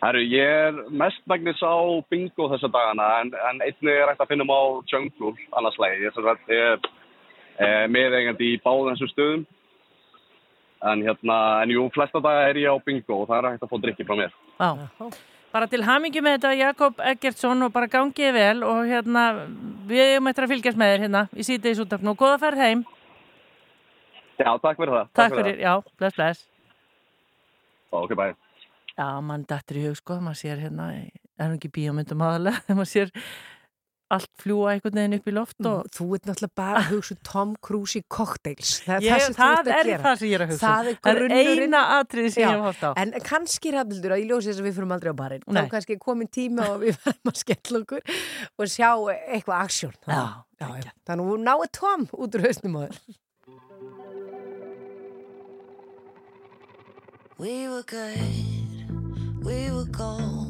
[0.01, 1.77] Herru, ég er mestmægnis á
[2.09, 6.07] bingo þessa dagana en, en einnig er hægt að finna um á jungle annars leið.
[6.07, 6.87] Ég er, ég er
[7.61, 9.43] eh, meðeigandi í báðum þessum stöðum
[10.89, 13.73] en hérna, en jú, flesta daga er ég á bingo og það er hægt að
[13.75, 14.33] fá drikki frá mér.
[14.57, 14.71] Já,
[15.53, 19.25] bara til hamingi með þetta Jakob Eggertsson og bara gangið vel og hérna,
[19.91, 22.85] við erum eftir að fylgjast með þér hérna í síðdeis útafn og góða ferð heim.
[24.41, 25.11] Já, takk fyrir það.
[25.19, 26.47] Takk fyrir, já, bless, bless.
[27.91, 28.31] Ok, bæ.
[28.95, 30.91] Já, mann dættur í hug, sko, maður sér hérna,
[31.41, 33.13] er nú ekki bíómyndum aðalega, maður sér
[34.17, 35.87] allt fljúa einhvern veginn upp í loft og...
[35.95, 38.73] Þú ert náttúrulega bara að hugsa um Tom Cruise í cocktails.
[38.87, 40.03] Það, Ég, sem þú það ert að er gera.
[40.07, 40.61] það sem ég er að hugsa.
[40.61, 40.67] um.
[40.67, 41.63] Það er, Það er grunnurinn.
[41.71, 42.91] eina atriði sem Já, ég hef haft á.
[43.05, 45.45] En kannski rafnildur að ég ljósi þess að við fyrir aldrei á barinn.
[45.47, 45.61] Nei.
[45.63, 48.15] Þá kannski er komin tíma og við verðum að skella okkur
[48.59, 48.91] og sjá
[49.31, 49.97] eitthvað aksjón.
[50.11, 50.23] Já,
[50.61, 50.93] já, já.
[51.11, 53.03] Þannig að náðu Tom út úr hausnum á þér.
[57.41, 60.50] We were good, we were gold.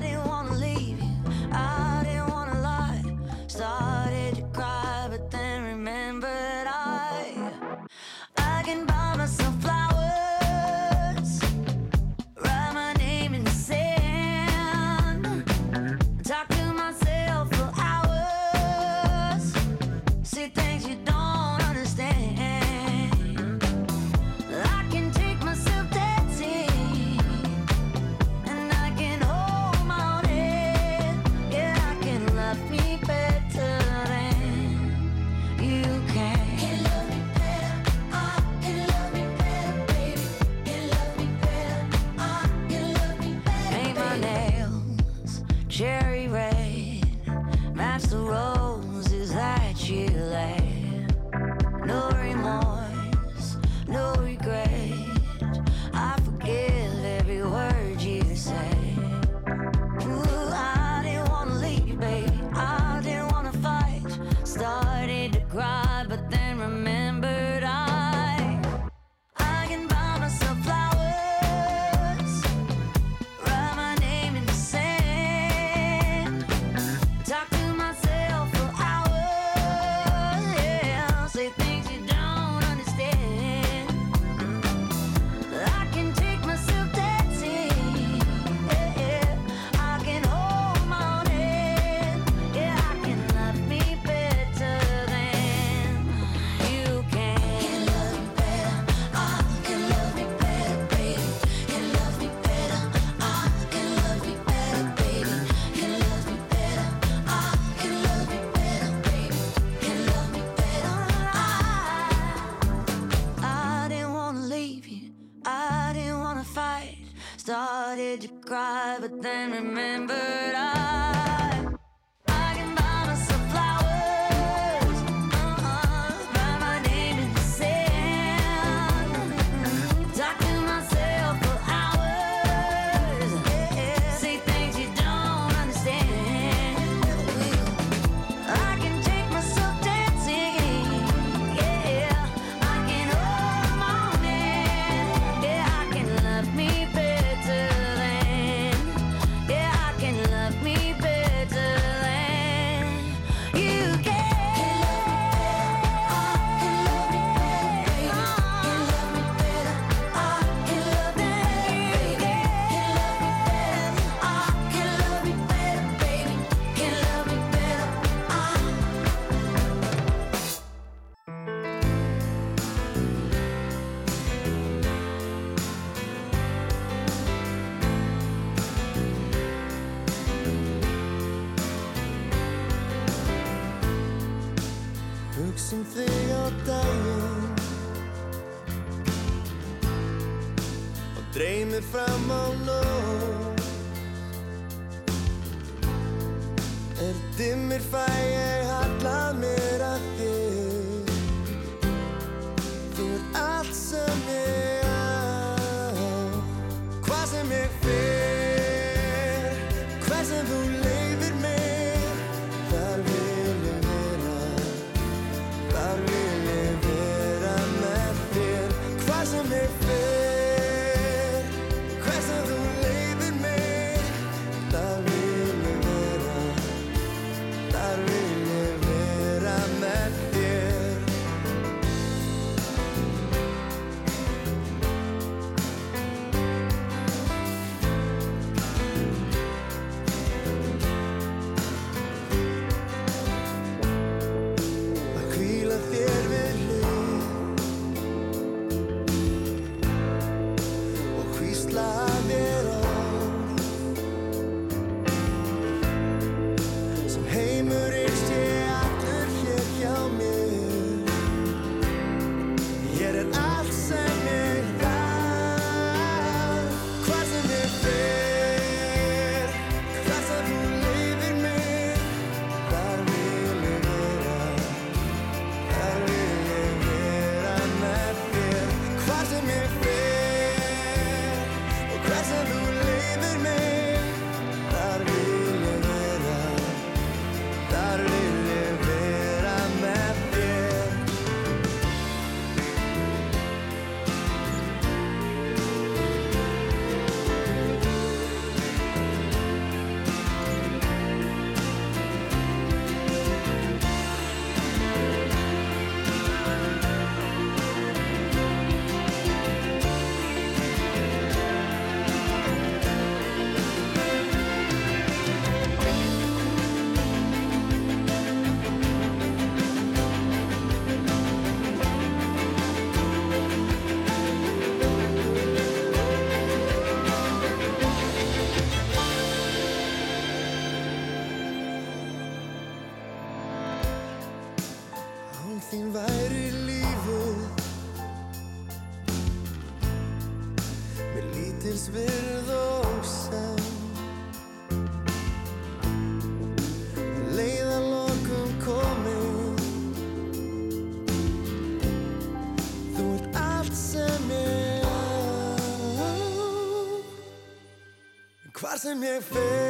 [358.71, 359.60] Hvar sem ég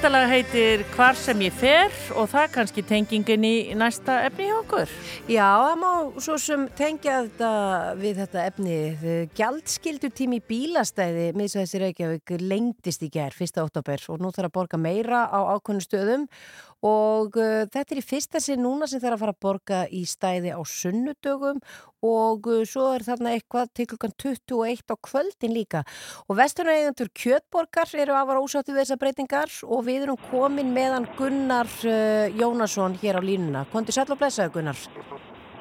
[0.00, 4.46] Þetta lag heitir Hvar sem ég fer og það er kannski tengingin í næsta efni
[4.48, 4.94] hjá okkur.
[5.28, 5.90] Já, það má
[6.24, 7.50] svo sem tengja þetta
[8.00, 8.78] við þetta efni.
[9.36, 13.60] Gjaldskildu tími í bílastæði miðsvæðis í Reykjavík lengdist í gerð 1.
[13.60, 16.26] oktober og nú þarf að borga meira á ákveðnu stöðum
[16.80, 20.06] og uh, þetta er í fyrsta sinn núna sem þarf að fara að borga í
[20.08, 21.60] stæði á sunnudögum
[22.06, 25.82] og uh, svo er þarna eitthvað til klukkan 21 á kvöldin líka
[26.28, 31.70] og vestunareigandur Kjötborgar eru afar ósátti við þessar breytingar og við erum komin meðan Gunnar
[31.84, 33.66] uh, Jónasson hér á línuna.
[33.72, 34.88] Kondi sæl og blessaðu Gunnar.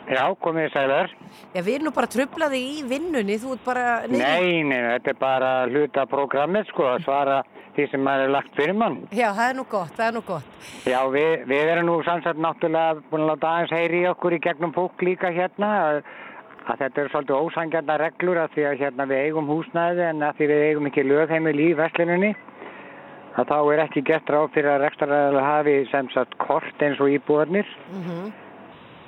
[0.10, 1.12] Já, komið sælar.
[1.54, 3.84] Já, við erum nú bara trublaði í vinnunni, þú ert bara...
[4.10, 7.36] Nei, nei, þetta er bara hluta programmið, sko, að svara
[7.76, 8.98] því sem maður er lagt fyrir mann.
[9.14, 10.56] Já, það er nú gott, það er nú gott.
[10.90, 14.42] Já, við, við erum nú samsagt náttúrulega búin að láta aðeins heyri í okkur í
[14.48, 16.02] gegnum fólk líka hérna, að,
[16.70, 20.36] að þetta er svolítið ósangjarnar reglur að því að hérna við eigum húsnæði en að
[20.38, 22.34] því við eigum ekki lögheimil í veslinunni,
[23.40, 27.12] að þá er ekki gett ráð fyrir að rekstraræðilega hafi sem sagt kort eins og
[27.16, 27.74] íbúðarnir.
[27.94, 28.30] Mm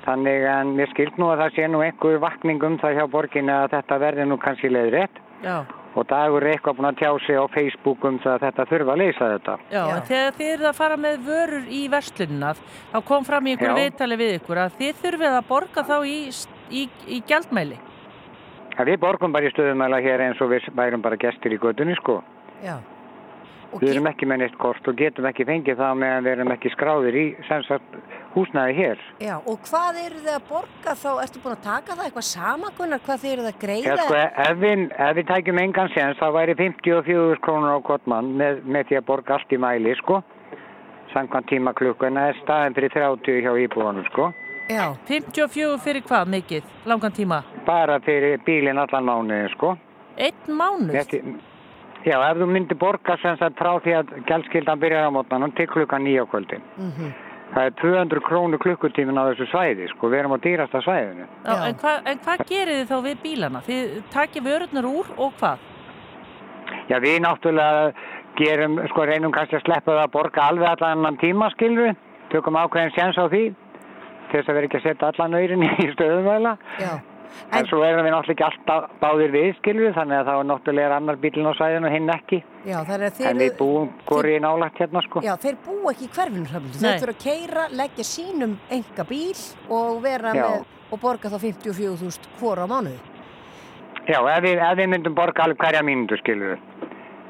[0.02, 3.54] Þannig að mér skilt nú að það sé nú einhver vakning um það hjá borginni
[3.54, 5.62] að þetta verði nú kannski leiðrétt Já.
[5.94, 8.96] og dagur er eitthvað búin að tjá sig á Facebook um það að þetta þurfa
[8.96, 9.54] að leysa þetta.
[9.70, 12.52] Já, en þegar þið eruð að fara með vörur í verslunina,
[12.90, 13.74] þá kom fram í Já.
[13.78, 16.18] viðtali við ykkur að þið þurfið að borga þá í,
[16.72, 17.78] í, í gjaldmæli.
[18.72, 21.96] Ja, við borgum bara í stöðumæla hér eins og við værum bara gestir í gödunni
[22.00, 22.22] sko.
[22.64, 22.78] Já.
[23.72, 26.72] Við erum ekki með neitt kort og getum ekki fengið það meðan við erum ekki
[26.74, 27.94] skráðir í sem sagt
[28.34, 29.00] húsnæði hér.
[29.24, 31.08] Já, og hvað eru þið að borga þá?
[31.22, 33.02] Ertu búin að taka það eitthvað saman, Gunnar?
[33.06, 33.96] Hvað þið eru að Já, greiða?
[34.02, 38.30] sko, ef við, ef við tækjum engan séns, þá væri 54 krónur á hvort mann
[38.40, 40.20] með, með því að borga allt í mæli, sko.
[41.12, 44.32] Samkvæmt tíma klukkuna er staðin fyrir 30 hjá íbúanum, sko.
[44.70, 44.94] Já.
[45.08, 46.62] 54 fyrir hvað mikið?
[46.86, 47.42] Langan tíma?
[47.66, 49.76] Bara fyrir bílinn allan mánuðin, sko.
[50.16, 50.94] Einn mánuð?
[51.08, 51.40] Því-
[52.04, 55.66] Já, ef þú myndir borga sem sagt frá því að gjaldskildan byrjar á mótnanum til
[55.66, 56.60] klukkan nýja kvöldin.
[56.78, 57.12] Mhm.
[57.54, 60.08] Það er 200 krónu klukkutímin á þessu svæði, sko.
[60.08, 61.26] Við erum á dýrasta svæðinu.
[61.44, 63.60] Já, en, hva, en hvað gerir þið þá við bílana?
[63.62, 65.58] Þið takið vörurnar úr og hvað?
[66.88, 67.92] Já, við náttúrulega
[68.36, 71.96] gerum, sko, reynum kannski að sleppa það að borga alveg allan annan tíma, skilur við.
[72.32, 73.54] Tökum ákveðin séns á því
[74.32, 76.54] til þess að vera ekki að setja allan öyrin í stöðumvæla.
[76.82, 76.92] Já.
[77.52, 80.46] En, svo erum við náttúrulega ekki alltaf báðir við, skilur við, þannig að þá er
[80.50, 82.38] náttúrulega er annar bílinn á svæðinu og hinn ekki.
[82.68, 83.28] Já, það er þið...
[83.30, 85.22] En við búum góri í nálægt hérna, sko.
[85.24, 86.50] Já, þeir búa ekki í hverfinu.
[86.52, 89.40] Þeir þurfa að keira, leggja sínum enga bíl
[89.72, 90.44] og vera Já.
[90.44, 93.00] með og borga þá 54.000 hvora á mánuði.
[94.08, 96.64] Já, ef við, ef við myndum borga alveg hverja mínútu, skilur við.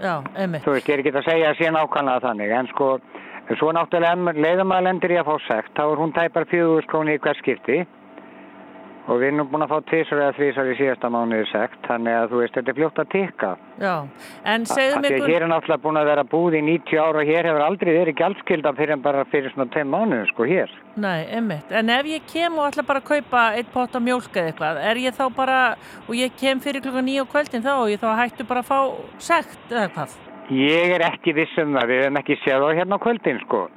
[0.02, 0.58] Já, emmi.
[0.64, 2.88] Þú veist, ég er ekki að segja að sé nákvæmlega þannig, en sko,
[3.50, 7.22] svo náttúrulega leiðamaður lendir í að fá sekt, þá er hún tæpar 4.000 króni í
[7.22, 7.82] hver skipti
[9.10, 12.28] og við erum búin að fá tvisar eða þvísar í síðasta mánuði sekt, þannig að
[12.30, 13.50] þú veist, þetta er fljótt að tikka.
[13.82, 13.94] Já,
[14.52, 15.10] en segðu Af mig...
[15.10, 17.66] því að hér er náttúrulega búin að vera búð í 90 ára og hér hefur
[17.66, 20.74] aldrei verið gjaldskylda fyrir en bara fyrir svona 10 mánuði, sko, hér.
[21.02, 21.74] Nei, emmitt.
[21.74, 24.82] En ef ég kem og ætla bara að kaupa eitt pott af mjólk eða eitthvað,
[24.92, 25.62] er ég þá bara,
[26.06, 28.70] og ég kem fyrir klukkan nýja á kvöldin þá og ég þá hættu bara að
[28.70, 28.78] fá
[29.32, 30.20] sekt eða hvað?
[30.50, 33.68] Ég er ekki viss um það, við hefum ekki séð á hérna á kvöldin, sko.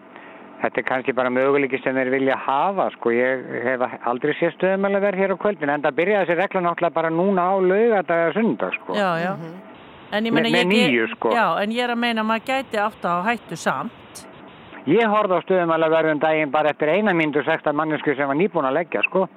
[0.62, 3.12] Þetta er kannski bara möguleiki sem þeir vilja hafa, sko.
[3.14, 6.96] Ég hef aldrei séð stöðumæla verð hér á kvöldin, en það byrjaði þessi regla náttúrulega
[6.96, 8.98] bara núna á laugardag eða sundag, sko.
[8.98, 9.32] Já, já.
[10.16, 11.36] En ég meina, með ég, nýju, sko.
[11.36, 14.26] Já, en ég er að meina að maður gæti átt á hættu samt.
[14.90, 18.66] Ég horfði á stöðumæla verðum daginn bara eftir eina myndu sexta mannesku sem var nýbúin
[18.66, 19.28] að leggja, sko.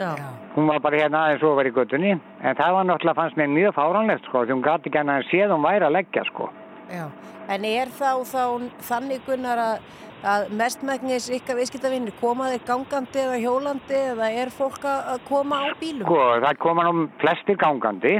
[0.00, 0.16] Já.
[0.56, 3.74] Hún var bara hérna aðeins ofar í göttunni, en það var náttúrulega fannst mér mjög
[3.76, 6.48] fáránlegt, sko, því hún gati ekki annað en séð hún væri að leggja, sko.
[6.92, 7.08] Já.
[7.50, 8.42] En er þá, þá
[8.86, 9.88] þannig gunnar að,
[10.28, 15.58] að mestmæknis ykkar viðskiptavinnir koma þeir gangandi eða hjólandi eða er fólk að að koma
[15.64, 16.06] á bílum?
[16.06, 18.14] Sko, það koma nú flestir gangandi,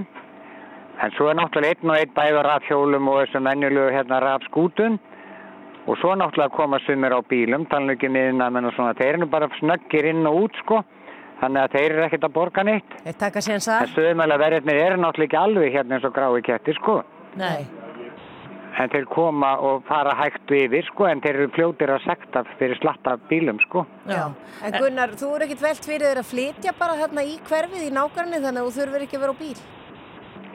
[1.03, 4.99] en svo er náttúrulega einn og einn bæður rafhjólum og þessum venjulegu hérna rafskútun
[5.86, 9.31] og svo náttúrulega koma sumir á bílum, tala ekki miðina, menn og svona, þeir eru
[9.31, 10.81] bara snöggir inn og út, sko,
[11.43, 12.99] þannig að þeir eru ekkert að borga neitt.
[13.05, 13.85] Þeir taka sér það?
[13.85, 17.01] En stöðumæla verðirnir eru náttúrulega ekki alveg hérna eins og grái kettir, sko.
[17.40, 17.82] Nei.
[18.81, 22.78] En þeir koma og fara hægt yfir, sko, en þeir eru fljótir að sekta fyrir
[22.81, 23.85] slatta bílum, sko.
[24.09, 24.31] Já.
[24.65, 27.93] En Gunnar, þú er ekkit velt fyrir þeir að flytja bara hérna í hverfið í
[27.93, 29.57] nákvæmni þannig að þú þurfur ekki að vera á bíl.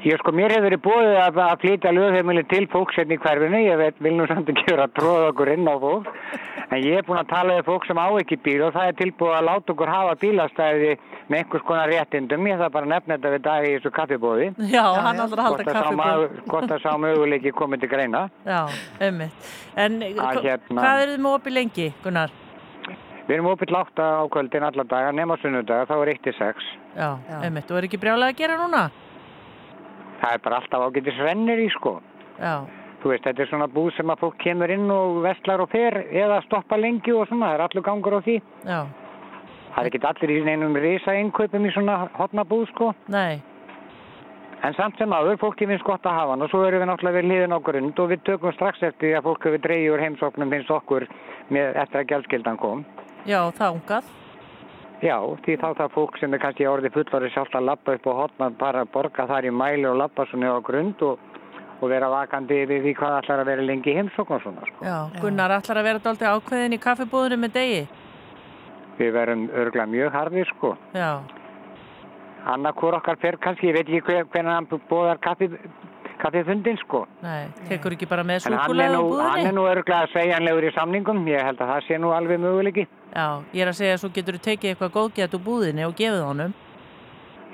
[0.06, 3.60] Ég sko, mér hefur verið búið að, að flytja lögheimili til fólks hérna í hverfinu,
[3.65, 6.11] ég veit, vil nú samt ekki vera að tróða okkur inn á fólk,
[6.69, 8.98] en ég er búin að tala við fólk sem á ekki bíl og það er
[9.02, 10.91] tilbúið að láta okkur hafa bílastæði
[11.28, 14.48] með einhvers konar réttindum, ég þarf bara að nefna þetta við dag í þessu kaffibóði.
[14.69, 15.98] Já, hann ætlar að halda Hvort að sá kaffibóð.
[16.03, 18.22] maður- Hvort að sá möguleiki komið til greina.
[18.45, 18.61] Já,
[19.10, 19.49] emmitt.
[19.76, 22.30] En hva- hérna- hvað eru þið með opið lengi, Gunnar?
[23.28, 26.64] Við erum opið látt á kvöldin alla daga, nema sunnudaga, þá er 1 til 6.
[26.95, 27.10] Já,
[27.44, 27.72] emmitt.
[27.72, 28.86] Og er ekki brjálega að gera núna?
[30.22, 31.98] Það er bara alltaf ágætis rennir í sko.
[32.41, 32.65] Já.
[33.02, 35.99] Þú veist, þetta er svona búð sem að fólk kemur inn og vestlar og fer
[36.10, 38.38] eða stoppa lengi og svona, það er allur gangur á því.
[38.65, 38.80] Já.
[39.76, 42.89] Það er ekki allir í neinum risa innkaupum í svona hotna búð sko.
[43.14, 43.38] Nei.
[44.65, 47.19] En samt sem aður, fólki finnst gott að hafa hann og svo erum við náttúrulega
[47.19, 50.56] við liðin á grund og við tökum strax eftir því að fólk hefur úr heimsóknum
[50.56, 51.06] finnst okkur
[51.53, 52.81] með, eftir að gjaldskildan kom.
[53.30, 54.10] Já, þángað.
[55.03, 58.14] Já, því þá það fólk sem er kannski orðið fullorðið sjálft að lappa upp á
[58.18, 61.19] hotna bara að borga þar í mæli og lappa svona á grund og,
[61.78, 64.88] og vera vakandi yfir því hvað ætlar að vera lengi í heimsókn og svona sko.
[64.88, 67.84] Já, Gunnar ætlar að vera dálítið ákveðin í kaffibúðinu með degi.
[68.98, 70.74] Við verum örgla mjög harðir sko.
[70.98, 71.11] Já.
[72.48, 75.52] Anna hvort okkar fer kannski, ég veit ekki hver, hvernig hann bóðar kaffi,
[76.22, 77.03] kaffifundin sko.
[77.23, 79.48] Nei, tekur ekki bara með er súkulega á nú, hann búðinni?
[79.49, 82.88] er nú örglega segjanlegur í samningum, ég held að það sé nú alveg möguleiki.
[83.14, 85.95] Já, ég er að segja að svo getur þú tekið eitthvað góðgætt úr búðinni og
[85.99, 86.56] gefið honum.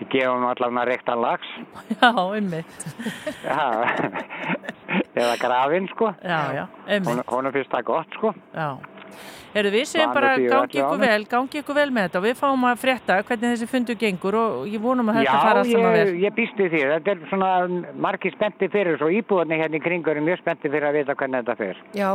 [0.01, 1.51] Ég gefa hann allavega reyktan lags.
[2.01, 2.87] Já, einmitt.
[3.45, 3.67] Já,
[5.21, 6.15] eða grafinn sko.
[6.23, 7.11] Já, já, einmitt.
[7.29, 8.33] Hún, hún finnst það gott sko.
[8.55, 8.69] Já.
[9.53, 12.23] Erum við segjum Vanur bara og gangi ykkur vel, gangi ykkur vel með þetta og
[12.25, 15.59] við fáum að frétta hvernig þessi fundu gengur og ég vonum að þetta Já, fara
[15.61, 16.15] allt saman ég, vel.
[16.23, 16.81] ég býst við því.
[16.93, 17.49] Þetta er svona
[18.07, 21.37] margir spennti fyrir svo íbúðarnir hérna í kringur er mjög spennti fyrir að vita hvernig
[21.43, 21.77] þetta fer.
[21.93, 22.09] Já,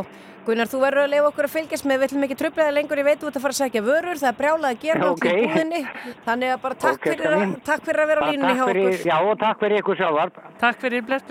[0.49, 3.05] Gunnar, þú verður að leifa okkur að fylgjast með, við ætlum ekki tröflaði lengur, ég
[3.05, 5.13] veit þú ert að fara að sækja vörur, það er brjálað að gera Ok.
[5.19, 5.29] okay.
[5.29, 5.83] í búðinni,
[6.25, 8.73] þannig að bara takk, Ok, fyrir, að, takk fyrir að vera á línunni hjá takk
[8.73, 9.07] fyrir- okkur.
[9.13, 10.29] Já, og takk fyrir ykkur sjálfar.
[10.59, 11.25] Takk fyrir, bless,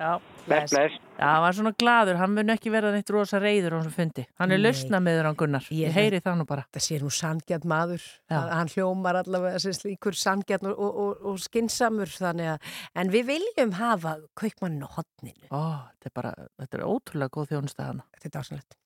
[0.00, 0.96] Það Bless, bless.
[1.18, 4.24] Já, hann var svona gladur, hann mun ekki verða neitt rosa reyður á þessum fundi.
[4.40, 5.68] Hann er lausna með hann Gunnar.
[5.70, 6.64] Ég, Ég- heyri það nú bara.
[6.74, 8.02] Það sé nú sangjart maður,
[8.32, 13.14] hann, hann hljómar allavega sem slíkur sangjart og, og, og, og skinsamur þannig að, en
[13.14, 15.46] við viljum hafa kaupmannin á hotninu.
[15.54, 15.62] Ó,
[16.02, 18.08] þetta er bara, þetta er ótrúlega góð þjónusta hana.
[18.18, 18.78] Þetta er dásanlegt.